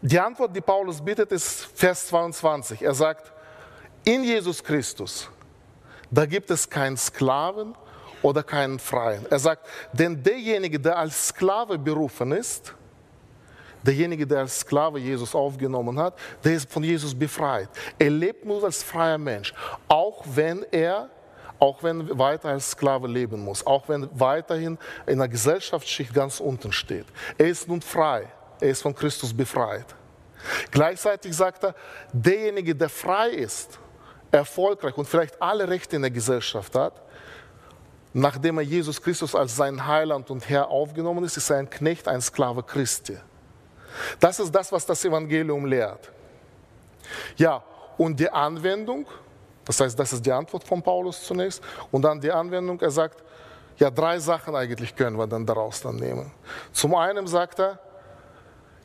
Die 0.04 0.20
Antwort, 0.20 0.56
die 0.56 0.62
Paulus 0.62 1.02
bittet, 1.02 1.32
ist 1.32 1.66
Vers 1.74 2.06
22. 2.10 2.84
Er 2.84 2.94
sagt, 2.94 3.34
in 4.04 4.24
Jesus 4.24 4.64
Christus, 4.64 5.28
da 6.12 6.28
gibt 6.28 6.52
es 6.52 6.70
keinen 6.70 6.96
Sklaven 6.96 7.74
oder 8.22 8.44
keinen 8.44 8.78
Freien. 8.78 9.26
Er 9.32 9.40
sagt, 9.40 9.66
denn 9.94 10.22
derjenige, 10.22 10.80
der 10.80 10.96
als 11.00 11.30
Sklave 11.30 11.80
berufen 11.80 12.34
ist, 12.34 12.76
derjenige, 13.86 14.26
der 14.26 14.40
als 14.40 14.60
Sklave 14.60 15.00
Jesus 15.00 15.36
aufgenommen 15.36 16.00
hat, 16.00 16.18
der 16.44 16.54
ist 16.54 16.72
von 16.72 16.84
Jesus 16.84 17.18
befreit. 17.18 17.70
Er 17.98 18.10
lebt 18.10 18.46
nur 18.46 18.64
als 18.64 18.84
freier 18.84 19.18
Mensch, 19.18 19.54
auch 19.88 20.24
wenn 20.34 20.66
er 20.72 21.10
auch 21.58 21.82
wenn 21.84 22.18
weiter 22.20 22.50
als 22.50 22.72
Sklave 22.72 23.08
leben 23.08 23.40
muss, 23.40 23.66
auch 23.66 23.88
wenn 23.88 24.10
weiterhin 24.14 24.78
in 25.08 25.20
der 25.20 25.30
Gesellschaftsschicht 25.30 26.14
ganz 26.14 26.40
unten 26.42 26.72
steht. 26.72 27.06
Er 27.38 27.48
ist 27.48 27.68
nun 27.68 27.82
frei. 27.82 28.28
Er 28.60 28.70
ist 28.70 28.82
von 28.82 28.94
Christus 28.94 29.34
befreit. 29.34 29.86
Gleichzeitig 30.72 31.36
sagt 31.36 31.64
er, 31.64 31.76
derjenige, 32.12 32.76
der 32.76 32.90
frei 32.90 33.30
ist, 33.30 33.80
erfolgreich 34.32 34.98
und 34.98 35.08
vielleicht 35.08 35.42
alle 35.42 35.68
Rechte 35.68 35.96
in 35.96 36.02
der 36.02 36.12
Gesellschaft 36.12 36.76
hat, 36.76 37.02
nachdem 38.14 38.58
er 38.58 38.64
Jesus 38.64 39.02
Christus 39.02 39.34
als 39.34 39.56
sein 39.56 39.86
Heiland 39.86 40.30
und 40.30 40.48
Herr 40.50 40.70
aufgenommen 40.70 41.24
ist, 41.24 41.38
ist 41.38 41.50
er 41.50 41.58
ein 41.58 41.70
Knecht, 41.70 42.08
ein 42.08 42.22
Sklave 42.22 42.64
Christi. 42.64 43.18
Das 44.20 44.40
ist 44.40 44.54
das, 44.54 44.72
was 44.72 44.86
das 44.86 45.04
Evangelium 45.06 45.66
lehrt. 45.66 46.12
Ja, 47.38 47.64
und 47.98 48.20
die 48.20 48.30
Anwendung, 48.30 49.06
das 49.64 49.80
heißt, 49.80 49.98
das 49.98 50.14
ist 50.14 50.26
die 50.26 50.32
Antwort 50.32 50.64
von 50.64 50.82
Paulus 50.82 51.24
zunächst, 51.24 51.62
und 51.92 52.02
dann 52.02 52.20
die 52.20 52.32
Anwendung, 52.32 52.80
er 52.82 52.92
sagt, 52.92 53.24
ja, 53.78 53.90
drei 53.90 54.20
Sachen 54.20 54.56
eigentlich 54.56 54.96
können 54.96 55.18
wir 55.18 55.28
dann 55.28 55.46
daraus 55.46 55.82
dann 55.82 55.98
nehmen. 55.98 56.32
Zum 56.72 56.96
einen 56.96 57.28
sagt 57.28 57.60
er, 57.60 57.80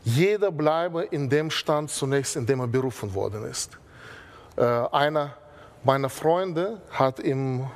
jeder 0.02 0.50
bleibe 0.50 1.04
in 1.04 1.28
dem 1.28 1.50
Stand 1.50 1.90
zunächst, 1.90 2.36
in 2.36 2.46
dem 2.46 2.60
er 2.60 2.66
berufen 2.66 3.14
worden 3.14 3.44
ist. 3.44 3.78
Äh, 4.56 4.64
einer 4.64 5.34
meiner 5.84 6.08
Freunde 6.08 6.80
hat 6.90 7.20
im, 7.20 7.70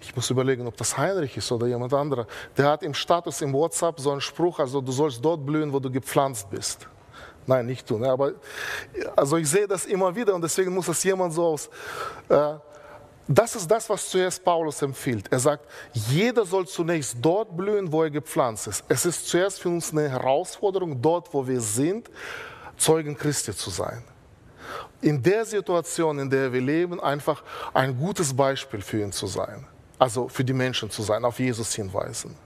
ich 0.00 0.14
muss 0.14 0.30
überlegen, 0.30 0.66
ob 0.66 0.76
das 0.76 0.96
Heinrich 0.96 1.36
ist 1.36 1.50
oder 1.50 1.66
jemand 1.66 1.92
anderer, 1.92 2.26
der 2.56 2.66
hat 2.66 2.82
im 2.82 2.94
Status 2.94 3.40
im 3.40 3.52
WhatsApp 3.52 3.98
so 3.98 4.12
einen 4.12 4.20
Spruch, 4.20 4.58
also 4.58 4.80
du 4.80 4.92
sollst 4.92 5.24
dort 5.24 5.44
blühen, 5.44 5.72
wo 5.72 5.80
du 5.80 5.90
gepflanzt 5.90 6.48
bist. 6.50 6.86
Nein, 7.46 7.66
nicht 7.66 7.88
du. 7.88 7.98
Ne? 7.98 8.10
Aber 8.10 8.32
also 9.16 9.36
ich 9.38 9.48
sehe 9.48 9.66
das 9.66 9.86
immer 9.86 10.14
wieder 10.14 10.34
und 10.34 10.42
deswegen 10.42 10.72
muss 10.74 10.86
das 10.86 11.02
jemand 11.02 11.32
so 11.32 11.46
aus. 11.46 11.70
Äh, 12.28 12.54
das 13.26 13.56
ist 13.56 13.70
das, 13.70 13.88
was 13.90 14.08
zuerst 14.08 14.42
Paulus 14.42 14.80
empfiehlt. 14.80 15.30
Er 15.30 15.38
sagt, 15.38 15.66
jeder 15.92 16.46
soll 16.46 16.66
zunächst 16.66 17.16
dort 17.20 17.54
blühen, 17.56 17.90
wo 17.92 18.02
er 18.02 18.10
gepflanzt 18.10 18.66
ist. 18.66 18.84
Es 18.88 19.04
ist 19.04 19.28
zuerst 19.28 19.60
für 19.60 19.68
uns 19.68 19.92
eine 19.92 20.08
Herausforderung, 20.08 21.00
dort, 21.00 21.32
wo 21.34 21.46
wir 21.46 21.60
sind, 21.60 22.10
Zeugen 22.78 23.16
Christi 23.16 23.54
zu 23.54 23.70
sein. 23.70 24.04
In 25.00 25.22
der 25.22 25.44
Situation, 25.44 26.18
in 26.18 26.30
der 26.30 26.52
wir 26.52 26.60
leben, 26.60 27.00
einfach 27.00 27.42
ein 27.74 27.98
gutes 27.98 28.34
Beispiel 28.34 28.80
für 28.80 29.00
ihn 29.02 29.12
zu 29.12 29.26
sein. 29.26 29.66
Also 29.98 30.28
für 30.28 30.44
die 30.44 30.52
Menschen 30.52 30.90
zu 30.90 31.02
sein, 31.02 31.24
auf 31.24 31.38
Jesus 31.38 31.74
hinweisen. 31.74 32.36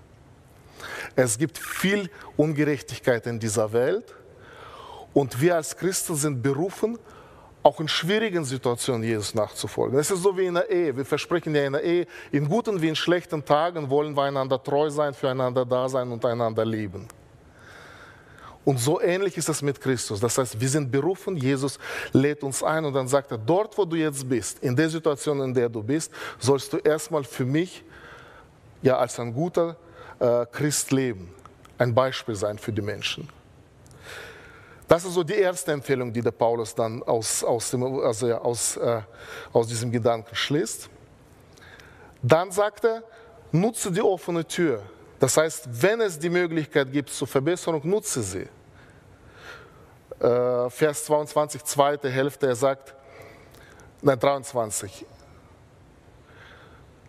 Es 1.14 1.37
gibt 1.37 1.59
viel 1.59 2.11
Ungerechtigkeit 2.37 3.26
in 3.26 3.38
dieser 3.38 3.73
Welt 3.73 4.14
und 5.12 5.40
wir 5.40 5.56
als 5.56 5.76
Christen 5.76 6.16
sind 6.16 6.42
berufen, 6.42 6.99
auch 7.62 7.78
in 7.80 7.87
schwierigen 7.87 8.44
Situationen 8.44 9.04
Jesus 9.04 9.35
nachzufolgen. 9.35 9.99
Es 9.99 10.11
ist 10.11 10.23
so 10.23 10.37
wie 10.37 10.47
in 10.47 10.54
der 10.54 10.68
Ehe. 10.68 10.97
Wir 10.97 11.04
versprechen 11.04 11.54
ja 11.54 11.64
in 11.64 11.75
der 11.75 11.82
Ehe, 11.82 12.06
in 12.32 12.49
guten 12.49 12.80
wie 12.80 12.88
in 12.88 12.97
schlechten 12.97 13.44
Tagen 13.44 13.88
wollen 13.88 14.16
wir 14.16 14.23
einander 14.23 14.61
treu 14.61 14.90
sein, 14.90 15.14
füreinander 15.14 15.64
da 15.64 15.88
sein 15.88 16.11
und 16.11 16.25
einander 16.25 16.64
lieben. 16.64 17.06
Und 18.64 18.78
so 18.78 19.00
ähnlich 19.00 19.37
ist 19.37 19.49
es 19.49 19.61
mit 19.61 19.81
Christus. 19.81 20.21
Das 20.21 20.38
heißt, 20.38 20.61
wir 20.61 20.69
sind 20.69 20.90
berufen, 20.90 21.37
Jesus 21.37 21.78
lädt 22.12 22.45
uns 22.45 22.62
ein 22.62 22.85
und 22.85 22.92
dann 22.92 23.09
sagt 23.09 23.33
er, 23.33 23.38
dort 23.38 23.76
wo 23.76 23.85
du 23.85 23.97
jetzt 23.97 24.28
bist, 24.28 24.61
in 24.61 24.76
der 24.76 24.88
Situation, 24.88 25.40
in 25.40 25.52
der 25.52 25.69
du 25.69 25.83
bist, 25.83 26.12
sollst 26.38 26.73
du 26.73 26.78
erstmal 26.78 27.25
für 27.25 27.45
mich 27.45 27.85
ja 28.83 28.99
als 28.99 29.19
ein 29.19 29.35
guter 29.35 29.76
äh, 30.21 30.47
Christ 30.47 30.92
leben, 30.92 31.35
ein 31.78 31.92
Beispiel 31.92 32.37
sein 32.37 32.57
für 32.59 32.73
die 32.73 32.83
Menschen. 32.83 33.28
Das 34.87 35.04
ist 35.04 35.14
so 35.14 35.25
die 35.25 35.35
erste 35.35 35.73
Empfehlung, 35.73 36.12
die 36.12 36.21
der 36.21 36.33
Paulus 36.33 36.75
dann 36.75 37.02
aus, 37.02 37.42
aus, 37.42 37.71
dem, 37.71 37.83
also 37.83 38.28
ja, 38.28 38.38
aus, 38.38 38.76
äh, 38.76 39.00
aus 39.52 39.66
diesem 39.66 39.90
Gedanken 39.90 40.35
schließt. 40.35 40.88
Dann 42.23 42.52
sagt 42.52 42.85
er, 42.85 43.02
nutze 43.50 43.90
die 43.90 44.02
offene 44.02 44.47
Tür. 44.47 44.83
Das 45.23 45.37
heißt, 45.37 45.69
wenn 45.71 46.00
es 46.00 46.19
die 46.19 46.29
Möglichkeit 46.29 46.91
gibt 46.91 47.09
zur 47.09 47.29
Verbesserung, 47.29 47.81
nutze 47.88 48.25
sie. 48.25 48.49
Äh, 50.19 50.69
Vers 50.69 51.05
22, 51.05 51.62
zweite 51.62 52.11
Hälfte, 52.11 52.49
er 52.49 52.57
sagt, 52.57 52.93
nein, 54.00 54.19
23, 54.19 55.07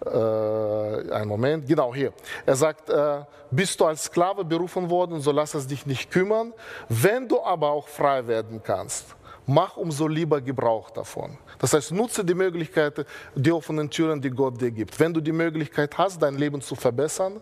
äh, 0.05 0.09
einen 0.09 1.27
Moment, 1.27 1.67
genau 1.67 1.91
hier. 1.91 2.13
Er 2.45 2.55
sagt, 2.55 2.87
äh, 2.91 3.21
bist 3.49 3.79
du 3.79 3.85
als 3.85 4.03
Sklave 4.03 4.45
berufen 4.45 4.91
worden, 4.91 5.19
so 5.19 5.31
lass 5.31 5.55
es 5.55 5.65
dich 5.65 5.83
nicht 5.87 6.11
kümmern. 6.11 6.53
Wenn 6.89 7.27
du 7.27 7.41
aber 7.41 7.71
auch 7.71 7.87
frei 7.87 8.27
werden 8.27 8.61
kannst, 8.63 9.15
mach 9.47 9.75
umso 9.75 10.07
lieber 10.07 10.39
Gebrauch 10.39 10.91
davon. 10.91 11.35
Das 11.57 11.73
heißt, 11.73 11.91
nutze 11.91 12.23
die 12.23 12.35
Möglichkeit, 12.35 13.07
die 13.33 13.51
offenen 13.51 13.89
Türen, 13.89 14.21
die 14.21 14.29
Gott 14.29 14.61
dir 14.61 14.69
gibt. 14.69 14.99
Wenn 14.99 15.15
du 15.15 15.19
die 15.19 15.31
Möglichkeit 15.31 15.97
hast, 15.97 16.21
dein 16.21 16.35
Leben 16.37 16.61
zu 16.61 16.75
verbessern, 16.75 17.41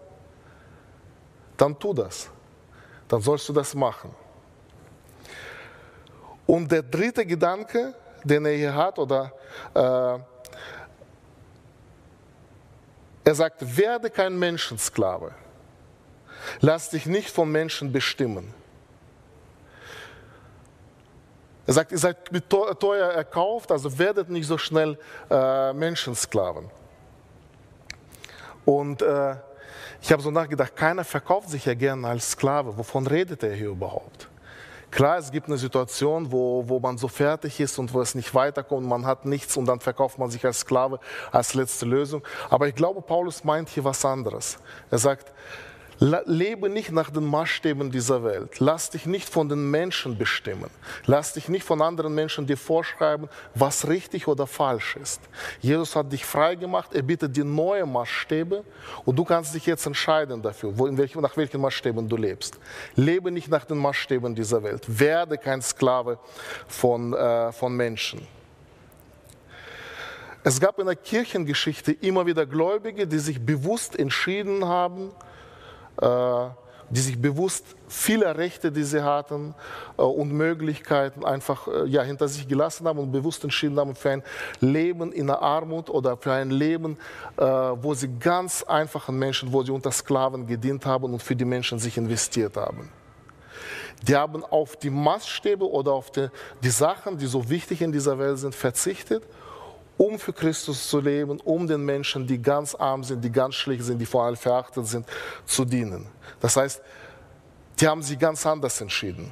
dann 1.61 1.77
tu 1.77 1.93
das. 1.93 2.27
Dann 3.07 3.21
sollst 3.21 3.47
du 3.47 3.53
das 3.53 3.75
machen. 3.75 4.15
Und 6.47 6.71
der 6.71 6.81
dritte 6.81 7.23
Gedanke, 7.23 7.93
den 8.23 8.45
er 8.45 8.53
hier 8.53 8.73
hat, 8.73 8.97
oder 8.97 9.31
äh, 9.75 10.19
er 13.23 13.35
sagt, 13.35 13.77
werde 13.77 14.09
kein 14.09 14.37
Menschensklave. 14.39 15.33
Lass 16.61 16.89
dich 16.89 17.05
nicht 17.05 17.29
von 17.29 17.51
Menschen 17.51 17.91
bestimmen. 17.91 18.51
Er 21.67 21.73
sagt, 21.73 21.91
ihr 21.91 21.99
seid 21.99 22.31
mit 22.31 22.49
teuer 22.49 23.11
erkauft, 23.11 23.71
also 23.71 23.99
werdet 23.99 24.29
nicht 24.29 24.47
so 24.47 24.57
schnell 24.57 24.97
äh, 25.29 25.73
Menschensklaven. 25.73 26.71
Und 28.65 29.03
äh, 29.03 29.35
ich 30.01 30.11
habe 30.11 30.21
so 30.21 30.31
nachgedacht, 30.31 30.75
keiner 30.75 31.03
verkauft 31.03 31.49
sich 31.49 31.65
ja 31.65 31.73
gerne 31.73 32.07
als 32.07 32.31
Sklave. 32.31 32.77
Wovon 32.77 33.05
redet 33.07 33.43
er 33.43 33.53
hier 33.53 33.69
überhaupt? 33.69 34.27
Klar, 34.89 35.17
es 35.17 35.31
gibt 35.31 35.47
eine 35.47 35.57
Situation, 35.57 36.33
wo, 36.33 36.67
wo 36.67 36.79
man 36.79 36.97
so 36.97 37.07
fertig 37.07 37.61
ist 37.61 37.79
und 37.79 37.93
wo 37.93 38.01
es 38.01 38.13
nicht 38.13 38.35
weiterkommt, 38.35 38.85
man 38.85 39.05
hat 39.05 39.25
nichts 39.25 39.55
und 39.55 39.65
dann 39.65 39.79
verkauft 39.79 40.19
man 40.19 40.29
sich 40.29 40.45
als 40.45 40.59
Sklave 40.59 40.99
als 41.31 41.53
letzte 41.53 41.85
Lösung. 41.85 42.23
Aber 42.49 42.67
ich 42.67 42.75
glaube, 42.75 43.01
Paulus 43.01 43.45
meint 43.45 43.69
hier 43.69 43.85
was 43.85 44.03
anderes. 44.03 44.57
Er 44.89 44.97
sagt, 44.97 45.31
Lebe 46.25 46.67
nicht 46.67 46.91
nach 46.91 47.11
den 47.11 47.25
Maßstäben 47.25 47.91
dieser 47.91 48.23
Welt. 48.23 48.59
Lass 48.59 48.89
dich 48.89 49.05
nicht 49.05 49.29
von 49.29 49.47
den 49.47 49.69
Menschen 49.69 50.17
bestimmen. 50.17 50.71
Lass 51.05 51.33
dich 51.33 51.47
nicht 51.47 51.63
von 51.63 51.79
anderen 51.79 52.15
Menschen 52.15 52.47
dir 52.47 52.57
vorschreiben, 52.57 53.29
was 53.53 53.87
richtig 53.87 54.27
oder 54.27 54.47
falsch 54.47 54.95
ist. 54.95 55.21
Jesus 55.59 55.95
hat 55.95 56.11
dich 56.11 56.25
frei 56.25 56.55
gemacht, 56.55 56.95
er 56.95 57.03
bietet 57.03 57.37
dir 57.37 57.45
neue 57.45 57.85
Maßstäbe 57.85 58.63
und 59.05 59.15
du 59.15 59.23
kannst 59.23 59.53
dich 59.53 59.67
jetzt 59.67 59.85
entscheiden 59.85 60.41
dafür, 60.41 60.75
wo, 60.75 60.87
welch, 60.97 61.13
nach 61.13 61.37
welchen 61.37 61.61
Maßstäben 61.61 62.09
du 62.09 62.17
lebst. 62.17 62.59
Lebe 62.95 63.29
nicht 63.29 63.49
nach 63.49 63.65
den 63.65 63.77
Maßstäben 63.77 64.33
dieser 64.33 64.63
Welt. 64.63 64.83
Werde 64.87 65.37
kein 65.37 65.61
Sklave 65.61 66.17
von, 66.67 67.13
äh, 67.13 67.51
von 67.51 67.75
Menschen. 67.75 68.27
Es 70.43 70.59
gab 70.59 70.79
in 70.79 70.87
der 70.87 70.95
Kirchengeschichte 70.95 71.91
immer 71.91 72.25
wieder 72.25 72.47
Gläubige, 72.47 73.05
die 73.05 73.19
sich 73.19 73.39
bewusst 73.39 73.99
entschieden 73.99 74.65
haben, 74.65 75.11
die 76.91 76.99
sich 76.99 77.19
bewusst 77.19 77.65
viele 77.87 78.37
Rechte, 78.37 78.71
die 78.71 78.83
sie 78.83 79.03
hatten 79.03 79.55
äh, 79.97 80.01
und 80.01 80.31
Möglichkeiten 80.31 81.25
einfach 81.25 81.67
äh, 81.67 81.85
ja, 81.85 82.03
hinter 82.03 82.27
sich 82.27 82.47
gelassen 82.47 82.87
haben 82.87 82.99
und 82.99 83.11
bewusst 83.11 83.43
entschieden 83.43 83.79
haben 83.79 83.95
für 83.95 84.11
ein 84.11 84.23
Leben 84.59 85.11
in 85.13 85.27
der 85.27 85.41
Armut 85.41 85.89
oder 85.89 86.17
für 86.17 86.33
ein 86.33 86.51
Leben, 86.51 86.97
wo 87.37 87.93
sie 87.93 88.09
ganz 88.19 88.63
einfachen 88.63 89.17
Menschen, 89.17 89.51
wo 89.51 89.63
sie 89.63 89.71
unter 89.71 89.91
Sklaven 89.91 90.45
gedient 90.45 90.85
haben 90.85 91.05
und 91.05 91.23
für 91.23 91.35
die 91.35 91.45
Menschen 91.45 91.79
sich 91.79 91.97
investiert 91.97 92.57
haben. 92.57 92.89
Die 94.03 94.15
haben 94.15 94.43
auf 94.43 94.75
die 94.75 94.89
Maßstäbe 94.89 95.69
oder 95.69 95.93
auf 95.93 96.11
die, 96.11 96.27
die 96.63 96.69
Sachen, 96.69 97.17
die 97.17 97.27
so 97.27 97.49
wichtig 97.49 97.81
in 97.81 97.91
dieser 97.91 98.17
Welt 98.19 98.39
sind, 98.39 98.53
verzichtet 98.53 99.23
um 100.01 100.17
für 100.17 100.33
Christus 100.33 100.89
zu 100.89 100.99
leben, 100.99 101.39
um 101.41 101.67
den 101.67 101.85
Menschen, 101.85 102.25
die 102.25 102.41
ganz 102.41 102.73
arm 102.73 103.03
sind, 103.03 103.23
die 103.23 103.31
ganz 103.31 103.53
schlecht 103.53 103.83
sind, 103.83 103.99
die 103.99 104.07
vor 104.07 104.23
allem 104.23 104.35
verachtet 104.35 104.87
sind, 104.87 105.05
zu 105.45 105.63
dienen. 105.63 106.07
Das 106.39 106.57
heißt, 106.57 106.81
die 107.79 107.87
haben 107.87 108.01
sich 108.01 108.17
ganz 108.17 108.43
anders 108.47 108.81
entschieden. 108.81 109.31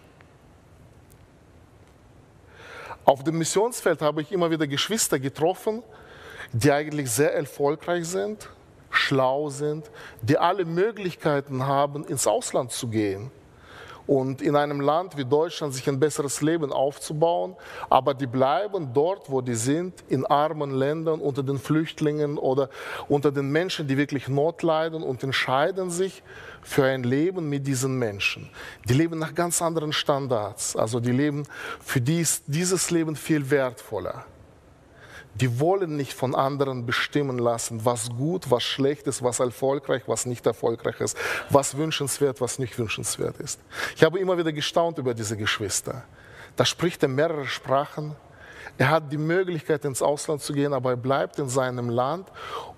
Auf 3.03 3.23
dem 3.23 3.39
Missionsfeld 3.39 3.99
habe 4.03 4.21
ich 4.21 4.31
immer 4.31 4.51
wieder 4.51 4.67
Geschwister 4.67 5.17
getroffen, 5.17 5.81
die 6.53 6.71
eigentlich 6.71 7.09
sehr 7.09 7.33
erfolgreich 7.33 8.05
sind, 8.05 8.47
schlau 8.91 9.49
sind, 9.49 9.89
die 10.21 10.38
alle 10.38 10.65
Möglichkeiten 10.65 11.65
haben, 11.65 12.05
ins 12.05 12.27
Ausland 12.27 12.71
zu 12.71 12.89
gehen 12.89 13.31
und 14.09 14.41
in 14.41 14.55
einem 14.55 14.81
Land 14.81 15.17
wie 15.17 15.23
Deutschland 15.23 15.71
sich 15.75 15.87
ein 15.87 15.99
besseres 15.99 16.41
Leben 16.41 16.73
aufzubauen, 16.73 17.55
aber 17.91 18.15
die 18.15 18.25
bleiben 18.25 18.89
dort, 18.91 19.29
wo 19.29 19.39
die 19.39 19.53
sind, 19.53 20.03
in 20.07 20.25
armen 20.25 20.71
Ländern 20.71 21.19
unter 21.19 21.43
den 21.43 21.59
Flüchtlingen 21.59 22.39
oder 22.39 22.71
unter 23.07 23.31
den 23.31 23.51
Menschen, 23.51 23.87
die 23.87 23.97
wirklich 23.97 24.27
Not 24.27 24.63
leiden 24.63 25.03
und 25.03 25.21
entscheiden 25.21 25.91
sich 25.91 26.23
für 26.63 26.85
ein 26.85 27.03
Leben 27.03 27.49
mit 27.49 27.67
diesen 27.67 27.99
Menschen. 27.99 28.49
Die 28.85 28.95
leben 28.95 29.19
nach 29.19 29.35
ganz 29.35 29.61
anderen 29.61 29.93
Standards, 29.93 30.75
also 30.75 30.99
die 30.99 31.11
leben, 31.11 31.43
für 31.79 32.01
die 32.01 32.21
ist 32.21 32.45
dieses 32.47 32.89
Leben 32.89 33.15
viel 33.15 33.51
wertvoller 33.51 34.25
die 35.36 35.59
wollen 35.59 35.95
nicht 35.95 36.13
von 36.13 36.36
anderen 36.36 36.86
bestimmen 36.86 37.38
lassen, 37.38 37.86
was 37.86 38.09
gut, 38.09 38.51
was 38.51 38.63
schlecht 38.63 39.07
ist, 39.07 39.24
was 39.24 39.39
erfolgreich, 39.39 40.03
was 40.07 40.25
nicht 40.25 40.45
erfolgreich 40.45 41.00
ist, 41.00 41.17
was 41.50 41.77
wünschenswert, 41.77 42.41
was 42.41 42.59
nicht 42.59 42.77
wünschenswert 42.77 43.38
ist. 43.39 43.59
Ich 43.95 44.03
habe 44.03 44.19
immer 44.19 44.38
wieder 44.38 44.51
gestaunt 44.51 44.98
über 44.98 45.13
diese 45.13 45.38
Geschwister. 45.38 46.03
Da 46.55 46.65
spricht 46.65 47.03
er 47.03 47.09
mehrere 47.09 47.45
Sprachen. 47.45 48.15
Er 48.77 48.89
hat 48.89 49.12
die 49.12 49.17
Möglichkeit, 49.17 49.86
ins 49.86 50.01
Ausland 50.01 50.41
zu 50.41 50.53
gehen, 50.53 50.74
aber 50.74 50.91
er 50.91 50.98
bleibt 50.98 51.39
in 51.39 51.48
seinem 51.48 51.89
Land, 51.89 52.27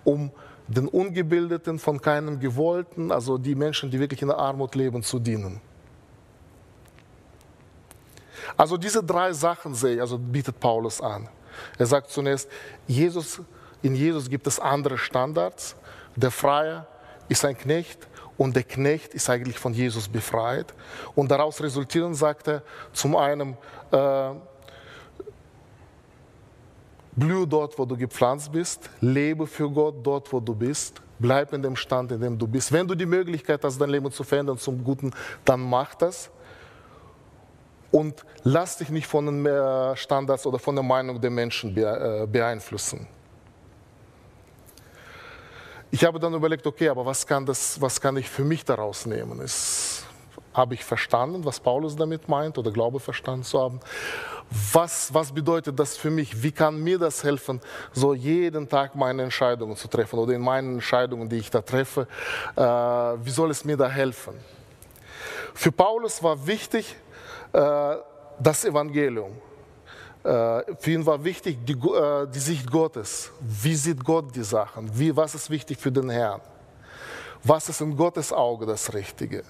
um 0.04 0.32
den 0.68 0.88
Ungebildeten, 0.88 1.80
von 1.80 2.00
keinem 2.00 2.40
Gewollten, 2.40 3.12
also 3.12 3.38
die 3.38 3.56
Menschen, 3.56 3.90
die 3.90 4.00
wirklich 4.00 4.22
in 4.22 4.28
der 4.28 4.38
Armut 4.38 4.76
leben, 4.76 5.04
zu 5.04 5.20
dienen. 5.20 5.60
Also 8.56 8.78
diese 8.78 9.04
drei 9.04 9.34
Sachen 9.34 9.74
sehe 9.74 9.96
ich, 9.96 10.02
also 10.02 10.18
bietet 10.18 10.60
Paulus 10.60 11.02
an. 11.02 11.28
Er 11.78 11.86
sagt 11.86 12.10
zunächst, 12.12 12.50
Jesus, 12.88 13.42
in 13.82 13.96
Jesus 13.96 14.30
gibt 14.30 14.48
es 14.48 14.60
andere 14.60 14.98
Standards. 14.98 15.76
Der 16.16 16.32
Freie 16.32 16.86
ist 17.30 17.46
ein 17.46 17.58
Knecht 17.58 18.08
und 18.38 18.56
der 18.56 18.64
Knecht 18.64 19.14
ist 19.14 19.30
eigentlich 19.30 19.58
von 19.58 19.74
Jesus 19.74 20.08
befreit. 20.08 20.74
Und 21.16 21.32
daraus 21.32 21.62
resultieren, 21.62 22.14
sagt 22.14 22.48
er, 22.48 22.64
zum 22.94 23.16
einen, 23.16 23.58
äh, 23.92 24.32
blühe 27.14 27.46
dort, 27.46 27.78
wo 27.78 27.86
du 27.86 27.96
gepflanzt 27.98 28.52
bist, 28.52 28.90
lebe 29.00 29.46
für 29.46 29.70
Gott 29.70 29.96
dort, 30.04 30.32
wo 30.32 30.40
du 30.40 30.56
bist, 30.56 31.02
bleib 31.20 31.54
in 31.54 31.62
dem 31.62 31.76
Stand, 31.76 32.12
in 32.12 32.22
dem 32.22 32.38
du 32.38 32.48
bist. 32.48 32.72
Wenn 32.72 32.88
du 32.88 32.96
die 32.96 33.06
Möglichkeit 33.06 33.64
hast, 33.64 33.80
dein 33.80 33.90
Leben 33.90 34.12
zu 34.12 34.24
verändern 34.24 34.58
zum 34.58 34.84
Guten, 34.84 35.12
dann 35.46 35.62
mach 35.62 35.96
das 35.96 36.32
und 37.92 38.26
lass 38.44 38.78
dich 38.78 38.90
nicht 38.90 39.08
von 39.08 39.26
den 39.26 39.46
äh, 39.46 39.96
Standards 39.96 40.46
oder 40.46 40.60
von 40.60 40.76
der 40.76 40.84
Meinung 40.84 41.20
der 41.20 41.30
Menschen 41.30 41.76
äh, 41.78 42.26
beeinflussen. 42.26 43.08
Ich 45.94 46.06
habe 46.06 46.20
dann 46.20 46.34
überlegt, 46.34 46.66
okay, 46.66 46.88
aber 46.88 47.06
was 47.06 47.28
kann, 47.28 47.46
das, 47.46 47.80
was 47.82 48.00
kann 48.00 48.16
ich 48.16 48.30
für 48.30 48.46
mich 48.46 48.64
daraus 48.64 49.06
nehmen? 49.06 49.42
Ist, 49.42 50.06
habe 50.54 50.74
ich 50.74 50.86
verstanden, 50.86 51.44
was 51.44 51.60
Paulus 51.60 51.98
damit 51.98 52.30
meint 52.30 52.58
oder 52.58 52.72
glaube 52.72 53.02
verstanden 53.02 53.44
zu 53.44 53.60
haben? 53.60 53.82
Was, 54.72 55.14
was 55.14 55.34
bedeutet 55.34 55.78
das 55.78 55.98
für 55.98 56.10
mich? 56.10 56.44
Wie 56.44 56.52
kann 56.52 56.82
mir 56.82 56.98
das 56.98 57.24
helfen, 57.24 57.60
so 57.92 58.14
jeden 58.14 58.68
Tag 58.70 58.96
meine 58.96 59.24
Entscheidungen 59.24 59.76
zu 59.76 59.90
treffen 59.90 60.20
oder 60.20 60.34
in 60.34 60.42
meinen 60.42 60.76
Entscheidungen, 60.76 61.28
die 61.28 61.38
ich 61.38 61.50
da 61.50 61.62
treffe, 61.62 62.08
äh, 62.56 62.62
wie 62.62 63.30
soll 63.30 63.52
es 63.52 63.66
mir 63.66 63.76
da 63.76 63.90
helfen? 63.90 64.34
Für 65.54 65.72
Paulus 65.72 66.24
war 66.24 66.48
wichtig, 66.48 66.96
das 67.52 68.66
Evangelium. 68.66 69.34
Äh, 70.24 70.76
für 70.80 70.92
ihn 70.92 71.06
war 71.06 71.22
wichtig 71.24 71.58
die, 71.66 71.74
äh, 71.74 72.28
die, 72.28 72.40
Sicht 72.40 72.70
Gottes. 72.70 73.32
Wie 73.40 73.76
sieht 73.76 74.04
Gott 74.04 74.36
die 74.36 74.44
Sachen? 74.44 74.92
Wie, 74.98 75.16
was 75.16 75.34
ist 75.34 75.50
wichtig 75.50 75.78
für 75.80 75.92
den 75.92 76.10
Herrn? 76.10 76.42
Was 77.44 77.70
ist 77.70 77.82
in 77.82 77.98
Gottes 77.98 78.32
Auge 78.32 78.68
das 78.68 78.94
Richtige? 78.94 79.44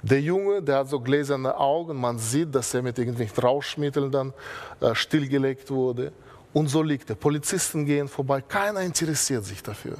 Der 0.02 0.20
Junge, 0.20 0.62
der 0.62 0.80
hat 0.80 0.90
so 0.90 1.00
gläserne 1.00 1.58
Augen, 1.58 2.00
man 2.00 2.20
sieht, 2.20 2.54
dass 2.54 2.74
er 2.74 2.82
mit 2.82 2.98
irgendwelchen 2.98 3.42
Rauschmitteln 3.42 4.12
dann 4.12 4.34
äh, 4.82 4.94
stillgelegt 4.94 5.72
wurde. 5.72 6.12
Und 6.52 6.68
so 6.68 6.84
liegt 6.84 7.10
er. 7.10 7.16
Polizisten 7.16 7.86
gehen 7.86 8.08
vorbei, 8.08 8.42
keiner 8.42 8.82
interessiert 8.82 9.46
sich 9.46 9.64
dafür. 9.64 9.98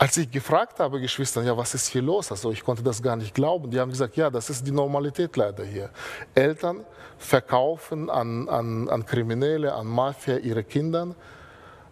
Als 0.00 0.16
ich 0.16 0.30
gefragt 0.30 0.80
habe, 0.80 0.98
Geschwistern, 0.98 1.44
ja, 1.44 1.54
was 1.54 1.74
ist 1.74 1.88
hier 1.88 2.00
los? 2.00 2.30
Also 2.30 2.50
ich 2.52 2.64
konnte 2.64 2.82
das 2.82 3.02
gar 3.02 3.16
nicht 3.16 3.34
glauben. 3.34 3.70
Die 3.70 3.78
haben 3.78 3.90
gesagt, 3.90 4.16
ja, 4.16 4.30
das 4.30 4.48
ist 4.48 4.66
die 4.66 4.70
Normalität 4.70 5.36
leider 5.36 5.62
hier. 5.62 5.90
Eltern 6.34 6.86
verkaufen 7.18 8.08
an, 8.08 8.48
an, 8.48 8.88
an 8.88 9.04
Kriminelle, 9.04 9.74
an 9.74 9.86
Mafia 9.86 10.38
ihre 10.38 10.64
Kinder, 10.64 11.14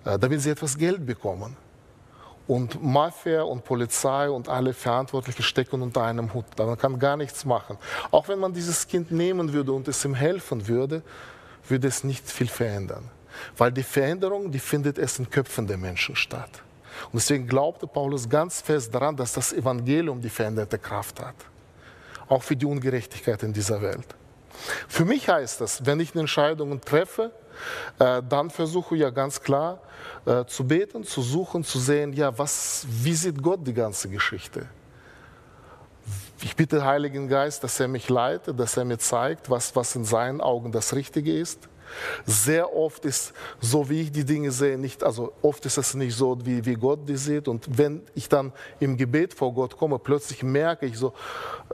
äh, 0.07 0.19
damit 0.19 0.41
sie 0.41 0.49
etwas 0.49 0.79
Geld 0.79 1.05
bekommen. 1.05 1.55
Und 2.47 2.83
Mafia 2.83 3.43
und 3.43 3.63
Polizei 3.63 4.31
und 4.31 4.49
alle 4.49 4.73
Verantwortlichen 4.73 5.43
stecken 5.43 5.83
unter 5.83 6.03
einem 6.03 6.33
Hut. 6.33 6.47
Man 6.57 6.79
kann 6.79 6.99
gar 6.99 7.19
nichts 7.19 7.45
machen. 7.45 7.77
Auch 8.11 8.27
wenn 8.29 8.39
man 8.39 8.55
dieses 8.55 8.89
Kind 8.89 9.11
nehmen 9.11 9.53
würde 9.53 9.73
und 9.73 9.87
es 9.87 10.03
ihm 10.07 10.15
helfen 10.15 10.67
würde, 10.67 11.03
würde 11.69 11.89
es 11.89 12.05
nicht 12.05 12.27
viel 12.27 12.49
verändern. 12.49 13.11
Weil 13.59 13.71
die 13.71 13.83
Veränderung, 13.83 14.51
die 14.51 14.61
findet 14.61 14.97
es 14.97 15.19
in 15.19 15.29
Köpfen 15.29 15.67
der 15.67 15.77
Menschen 15.77 16.17
statt. 16.17 16.63
Und 17.07 17.15
deswegen 17.15 17.47
glaubte 17.47 17.87
Paulus 17.87 18.29
ganz 18.29 18.61
fest 18.61 18.95
daran, 18.95 19.17
dass 19.17 19.33
das 19.33 19.53
Evangelium 19.53 20.21
die 20.21 20.29
veränderte 20.29 20.79
Kraft 20.79 21.21
hat. 21.21 21.37
Auch 22.29 22.43
für 22.43 22.57
die 22.57 22.67
Ungerechtigkeit 22.67 23.43
in 23.43 23.53
dieser 23.53 23.81
Welt. 23.81 24.15
Für 24.89 25.05
mich 25.05 25.29
heißt 25.29 25.61
das, 25.61 25.85
wenn 25.87 26.01
ich 26.01 26.15
Entscheidungen 26.15 26.81
treffe, 26.81 27.33
äh, 27.99 28.23
dann 28.29 28.51
versuche 28.51 28.95
ich 28.95 29.01
ja 29.03 29.11
ganz 29.11 29.41
klar 29.41 29.81
äh, 30.27 30.45
zu 30.45 30.67
beten, 30.67 31.05
zu 31.05 31.23
suchen, 31.23 31.65
zu 31.65 31.79
sehen, 31.79 32.13
ja, 32.13 32.37
was, 32.37 32.87
wie 32.89 33.15
sieht 33.15 33.43
Gott 33.43 33.67
die 33.67 33.75
ganze 33.75 34.09
Geschichte? 34.09 34.67
Ich 36.41 36.55
bitte 36.55 36.77
den 36.77 36.85
Heiligen 36.85 37.29
Geist, 37.29 37.65
dass 37.65 37.81
er 37.81 37.89
mich 37.89 38.09
leitet, 38.09 38.59
dass 38.59 38.77
er 38.77 38.85
mir 38.85 38.99
zeigt, 38.99 39.51
was, 39.51 39.75
was 39.75 39.97
in 39.97 40.05
seinen 40.05 40.41
Augen 40.41 40.71
das 40.71 40.95
Richtige 40.95 41.37
ist. 41.37 41.69
Sehr 42.27 42.75
oft 42.75 43.05
ist 43.05 43.33
so, 43.61 43.89
wie 43.89 44.03
ich 44.03 44.13
die 44.13 44.25
Dinge 44.25 44.51
sehe, 44.51 44.79
nicht, 44.79 45.03
also 45.03 45.33
oft 45.43 45.65
ist 45.67 45.79
es 45.79 45.95
nicht 45.95 46.15
so, 46.15 46.39
wie, 46.45 46.65
wie 46.65 46.75
Gott 46.75 47.09
die 47.09 47.17
sieht. 47.17 47.49
Und 47.49 47.79
wenn 47.79 48.03
ich 48.15 48.29
dann 48.29 48.53
im 48.81 48.97
Gebet 48.97 49.35
vor 49.35 49.53
Gott 49.53 49.77
komme, 49.77 49.99
plötzlich 49.99 50.43
merke 50.43 50.87
ich 50.87 50.99
so, 50.99 51.13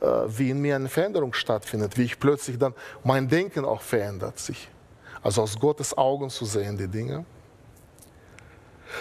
äh, 0.00 0.06
wie 0.28 0.50
in 0.50 0.60
mir 0.60 0.76
eine 0.76 0.88
Veränderung 0.88 1.32
stattfindet, 1.34 1.96
wie 1.96 2.04
ich 2.04 2.18
plötzlich 2.18 2.58
dann, 2.58 2.74
mein 3.02 3.28
Denken 3.28 3.64
auch 3.64 3.82
verändert 3.82 4.38
sich. 4.38 4.68
Also 5.22 5.42
aus 5.42 5.58
Gottes 5.58 5.96
Augen 5.96 6.28
zu 6.30 6.44
sehen 6.44 6.76
die 6.76 6.88
Dinge. 6.88 7.24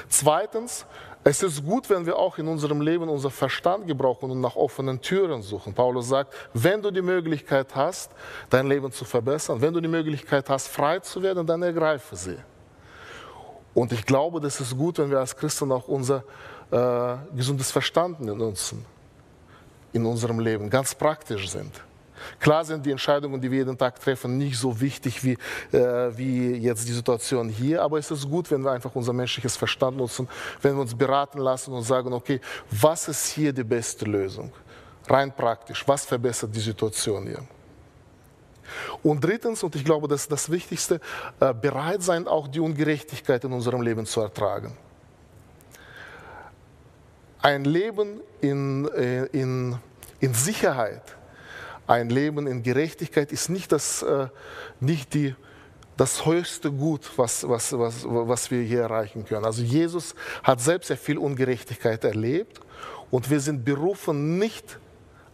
Zweitens, 0.10 0.86
es 1.24 1.42
ist 1.42 1.66
gut, 1.66 1.90
wenn 1.90 2.06
wir 2.06 2.18
auch 2.18 2.38
in 2.38 2.48
unserem 2.48 2.82
Leben 2.82 3.08
unser 3.08 3.30
Verstand 3.30 3.88
gebrauchen 3.88 4.30
und 4.30 4.42
nach 4.42 4.56
offenen 4.56 5.00
Türen 5.00 5.42
suchen. 5.42 5.74
Paulus 5.74 6.10
sagt, 6.10 6.34
wenn 6.54 6.82
du 6.82 6.92
die 6.92 7.02
Möglichkeit 7.02 7.74
hast, 7.76 8.12
dein 8.50 8.68
Leben 8.68 8.92
zu 8.92 9.06
verbessern, 9.06 9.62
wenn 9.62 9.74
du 9.74 9.80
die 9.80 9.88
Möglichkeit 9.88 10.50
hast, 10.50 10.68
frei 10.68 11.00
zu 11.00 11.24
werden, 11.24 11.48
dann 11.48 11.64
ergreife 11.64 12.16
sie. 12.16 12.38
Und 13.74 13.92
ich 13.94 14.06
glaube, 14.06 14.42
das 14.42 14.60
ist 14.60 14.78
gut, 14.78 15.00
wenn 15.00 15.10
wir 15.10 15.20
als 15.20 15.36
Christen 15.36 15.72
auch 15.72 15.88
unser 15.88 16.24
äh, 16.72 17.16
gesundes 17.36 17.72
Verstand 17.72 18.20
nutzen 18.20 18.86
in 19.94 20.06
unserem 20.06 20.40
Leben, 20.40 20.70
ganz 20.70 20.94
praktisch 20.94 21.50
sind. 21.50 21.72
Klar 22.40 22.66
sind 22.66 22.86
die 22.86 22.92
Entscheidungen, 22.92 23.40
die 23.40 23.50
wir 23.50 23.60
jeden 23.60 23.78
Tag 23.78 24.00
treffen, 24.00 24.38
nicht 24.38 24.58
so 24.58 24.80
wichtig 24.80 25.24
wie, 25.24 25.38
äh, 25.72 26.18
wie 26.18 26.56
jetzt 26.56 26.88
die 26.88 26.94
Situation 26.94 27.50
hier, 27.50 27.82
aber 27.82 27.98
es 27.98 28.10
ist 28.12 28.30
gut, 28.30 28.50
wenn 28.52 28.64
wir 28.64 28.72
einfach 28.72 28.94
unser 28.96 29.14
menschliches 29.14 29.56
Verstand 29.56 29.98
nutzen, 29.98 30.28
wenn 30.62 30.76
wir 30.76 30.82
uns 30.82 30.96
beraten 30.96 31.40
lassen 31.40 31.74
und 31.74 31.84
sagen, 31.84 32.14
okay, 32.14 32.40
was 32.70 33.08
ist 33.08 33.28
hier 33.28 33.54
die 33.54 33.64
beste 33.64 34.06
Lösung? 34.06 34.52
Rein 35.08 35.36
praktisch, 35.36 35.88
was 35.88 36.06
verbessert 36.06 36.56
die 36.56 36.62
Situation 36.62 37.28
hier? 37.28 37.44
Und 39.02 39.24
drittens, 39.24 39.64
und 39.64 39.76
ich 39.76 39.84
glaube, 39.84 40.08
das 40.08 40.22
ist 40.22 40.32
das 40.32 40.50
Wichtigste, 40.50 41.00
äh, 41.40 41.54
bereit 41.54 42.02
sein, 42.02 42.28
auch 42.28 42.48
die 42.48 42.60
Ungerechtigkeit 42.60 43.44
in 43.44 43.52
unserem 43.52 43.82
Leben 43.82 44.06
zu 44.06 44.22
ertragen. 44.22 44.78
Ein 47.42 47.66
Leben 47.66 48.22
in, 48.40 48.88
äh, 48.96 49.26
in, 49.26 49.78
in 50.22 50.34
Sicherheit, 50.34 51.02
ein 51.88 52.10
Leben 52.10 52.48
in 52.48 52.64
Gerechtigkeit 52.64 53.32
ist 53.32 53.50
nicht, 53.50 53.72
das, 53.72 54.04
äh, 54.04 54.28
nicht 54.80 55.14
die, 55.14 55.36
das 55.98 56.26
höchste 56.26 56.72
Gut, 56.72 57.12
was, 57.18 57.48
was, 57.48 57.78
was, 57.78 58.06
was 58.06 58.52
wir 58.52 58.62
hier 58.62 58.82
erreichen 58.82 59.26
können. 59.26 59.46
Also 59.46 59.62
Jesus 59.62 60.16
hat 60.44 60.60
selbst 60.62 60.88
sehr 60.88 60.98
viel 60.98 61.18
Ungerechtigkeit 61.18 62.04
erlebt 62.04 62.60
und 63.12 63.30
wir 63.30 63.40
sind 63.40 63.64
berufen, 63.64 64.40
nicht 64.40 64.80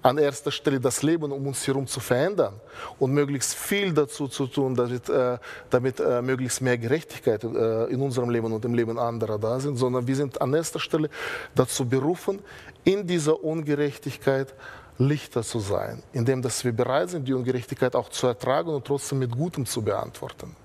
an 0.01 0.17
erster 0.17 0.51
Stelle 0.51 0.79
das 0.79 1.03
Leben 1.03 1.31
um 1.31 1.45
uns 1.47 1.65
herum 1.67 1.85
zu 1.85 1.99
verändern 1.99 2.53
und 2.99 3.12
möglichst 3.12 3.53
viel 3.53 3.93
dazu 3.93 4.27
zu 4.27 4.47
tun, 4.47 4.75
damit, 4.75 5.09
äh, 5.09 5.38
damit 5.69 5.99
äh, 5.99 6.21
möglichst 6.21 6.62
mehr 6.62 6.77
Gerechtigkeit 6.77 7.43
äh, 7.43 7.85
in 7.85 8.01
unserem 8.01 8.29
Leben 8.29 8.51
und 8.51 8.63
im 8.63 8.73
Leben 8.73 8.97
anderer 8.97 9.38
da 9.38 9.59
sind, 9.59 9.75
sondern 9.75 10.07
wir 10.07 10.15
sind 10.15 10.41
an 10.41 10.53
erster 10.53 10.79
Stelle 10.79 11.09
dazu 11.53 11.85
berufen, 11.85 12.39
in 12.83 13.05
dieser 13.05 13.43
Ungerechtigkeit 13.43 14.53
Lichter 14.99 15.43
zu 15.43 15.59
sein, 15.59 16.03
indem 16.12 16.41
dass 16.41 16.63
wir 16.63 16.73
bereit 16.73 17.09
sind, 17.09 17.27
die 17.27 17.33
Ungerechtigkeit 17.33 17.95
auch 17.95 18.09
zu 18.09 18.27
ertragen 18.27 18.69
und 18.69 18.85
trotzdem 18.85 19.19
mit 19.19 19.31
Gutem 19.31 19.65
zu 19.65 19.81
beantworten. 19.81 20.55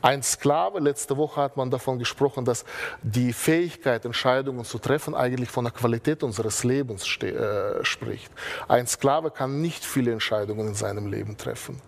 Ein 0.00 0.22
Sklave, 0.22 0.80
letzte 0.80 1.16
Woche 1.16 1.40
hat 1.40 1.56
man 1.56 1.70
davon 1.70 1.98
gesprochen, 1.98 2.44
dass 2.44 2.64
die 3.02 3.32
Fähigkeit, 3.32 4.04
Entscheidungen 4.04 4.64
zu 4.64 4.78
treffen, 4.78 5.14
eigentlich 5.14 5.50
von 5.50 5.64
der 5.64 5.72
Qualität 5.72 6.22
unseres 6.22 6.64
Lebens 6.64 7.04
äh, 7.22 7.84
spricht. 7.84 8.32
Ein 8.68 8.86
Sklave 8.86 9.30
kann 9.30 9.60
nicht 9.60 9.84
viele 9.84 10.12
Entscheidungen 10.12 10.68
in 10.68 10.74
seinem 10.74 11.06
Leben 11.06 11.36
treffen. 11.36 11.80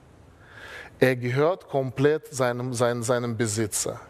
Er 0.99 1.17
gehört 1.17 1.69
komplett 1.69 2.33
seinem, 2.35 2.75
seinem, 2.75 3.03
seinem 3.03 3.37
Besitzer. 3.37 4.01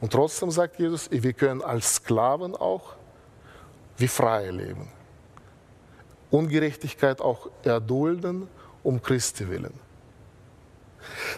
Und 0.00 0.12
trotzdem 0.12 0.50
sagt 0.50 0.78
Jesus, 0.78 1.08
wir 1.10 1.32
können 1.32 1.62
als 1.62 1.96
Sklaven 1.96 2.56
auch 2.56 2.94
wie 3.96 4.08
Freie 4.08 4.50
leben. 4.50 4.88
Ungerechtigkeit 6.34 7.20
auch 7.20 7.48
erdulden 7.62 8.48
um 8.82 9.00
Christi 9.00 9.48
willen. 9.48 9.72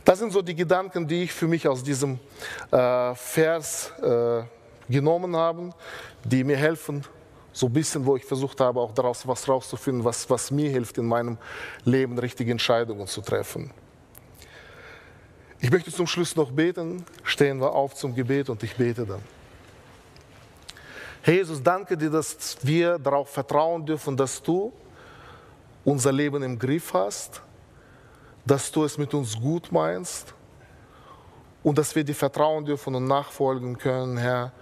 Das 0.04 0.18
sind 0.18 0.32
so 0.32 0.40
die 0.40 0.54
Gedanken, 0.54 1.06
die 1.06 1.24
ich 1.24 1.32
für 1.32 1.46
mich 1.46 1.68
aus 1.68 1.82
diesem 1.82 2.18
äh, 2.70 3.14
Vers 3.14 3.92
äh, 4.00 4.42
genommen 4.88 5.37
habe, 5.37 5.70
die 6.24 6.44
mir 6.44 6.56
helfen, 6.56 7.04
so 7.52 7.66
ein 7.66 7.72
bisschen, 7.72 8.06
wo 8.06 8.16
ich 8.16 8.24
versucht 8.24 8.61
habe, 8.61 8.80
auch 8.80 8.92
daraus 8.92 9.26
was 9.26 9.46
rauszufinden, 9.46 10.04
was, 10.04 10.28
was 10.30 10.50
mir 10.50 10.70
hilft, 10.70 10.96
in 10.96 11.06
meinem 11.06 11.37
Leben 11.85 12.18
richtige 12.18 12.50
Entscheidungen 12.50 13.06
zu 13.06 13.20
treffen. 13.20 13.72
Ich 15.61 15.70
möchte 15.70 15.90
zum 15.90 16.06
Schluss 16.06 16.37
noch 16.37 16.50
beten. 16.50 17.04
Stehen 17.22 17.61
wir 17.61 17.72
auf 17.72 17.94
zum 17.94 18.14
Gebet 18.14 18.48
und 18.48 18.62
ich 18.62 18.76
bete 18.76 19.04
dann. 19.04 19.22
Jesus, 21.24 21.62
danke 21.62 21.96
dir, 21.96 22.11
dass 22.11 22.56
wir 22.62 22.98
darauf 22.98 23.30
vertrauen 23.30 23.85
dürfen, 23.85 24.16
dass 24.16 24.42
du 24.42 24.72
unser 25.87 26.12
Leben 26.12 26.42
im 26.42 26.59
Griff 26.59 26.92
hast 26.92 27.40
dass 28.46 28.70
du 28.70 28.85
es 28.85 28.96
mit 28.96 29.12
uns 29.12 29.38
gut 29.38 29.72
meinst 29.72 30.33
und 31.62 31.77
dass 31.77 31.94
wir 31.96 32.05
dir 32.05 32.14
vertrauen 32.14 32.64
dürfen 32.64 32.94
und 32.94 33.07
nachfolgen 33.07 33.77
können, 33.77 34.16
Herr, 34.16 34.53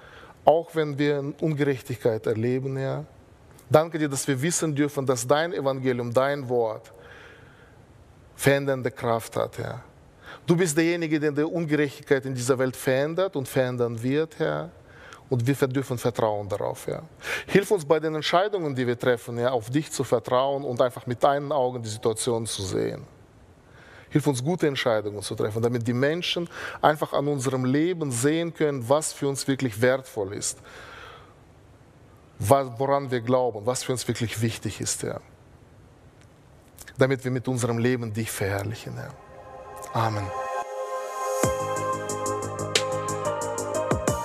auch 0.45 0.75
wenn 0.75 0.99
wir 0.99 1.35
Ungerechtigkeit 1.41 2.27
erleben, 2.27 2.77
Herr. 2.77 3.05
Danke 3.69 3.99
dir, 3.99 4.09
dass 4.09 4.27
wir 4.27 4.41
wissen 4.41 4.75
dürfen, 4.75 5.05
dass 5.05 5.27
dein 5.27 5.53
Evangelium, 5.53 6.13
dein 6.13 6.49
Wort 6.49 6.93
verändernde 8.35 8.91
Kraft 8.91 9.37
hat, 9.37 9.59
Herr. 9.59 9.83
Du 10.47 10.57
bist 10.57 10.77
derjenige, 10.77 11.21
der 11.21 11.33
die 11.33 11.43
Ungerechtigkeit 11.43 12.25
in 12.25 12.35
dieser 12.35 12.59
Welt 12.59 12.77
verändert 12.77 13.37
und 13.37 13.49
verändern 13.49 14.03
wird, 14.03 14.39
Herr. 14.39 14.71
Und 15.31 15.47
wir 15.47 15.55
dürfen 15.69 15.97
vertrauen 15.97 16.49
darauf, 16.49 16.87
Herr. 16.87 17.03
Hilf 17.47 17.71
uns 17.71 17.85
bei 17.85 17.99
den 17.99 18.15
Entscheidungen, 18.15 18.75
die 18.75 18.87
wir 18.87 18.99
treffen, 18.99 19.39
Herr, 19.39 19.53
auf 19.53 19.71
dich 19.71 19.91
zu 19.91 20.05
vertrauen 20.05 20.65
und 20.65 20.81
einfach 20.81 21.07
mit 21.07 21.23
deinen 21.23 21.51
Augen 21.51 21.83
die 21.83 21.89
Situation 21.89 22.47
zu 22.47 22.63
sehen. 22.63 23.07
Hilf 24.11 24.27
uns, 24.29 24.45
gute 24.45 24.69
Entscheidungen 24.69 25.23
zu 25.23 25.35
treffen, 25.35 25.61
damit 25.61 25.89
die 25.89 25.93
Menschen 25.93 26.49
einfach 26.81 27.13
an 27.15 27.27
unserem 27.27 27.65
Leben 27.65 28.13
sehen 28.13 28.55
können, 28.55 28.89
was 28.89 29.13
für 29.13 29.27
uns 29.27 29.49
wirklich 29.49 29.81
wertvoll 29.81 30.35
ist, 30.35 30.59
woran 32.39 33.11
wir 33.11 33.23
glauben, 33.23 33.67
was 33.67 33.83
für 33.83 33.93
uns 33.93 34.07
wirklich 34.07 34.41
wichtig 34.41 34.81
ist, 34.81 35.03
Herr. 35.03 35.21
Damit 36.97 37.25
wir 37.25 37.33
mit 37.33 37.49
unserem 37.49 37.79
Leben 37.79 38.13
dich 38.13 38.31
verherrlichen, 38.31 38.95
Herr. 38.95 39.15
Amen. 39.95 40.44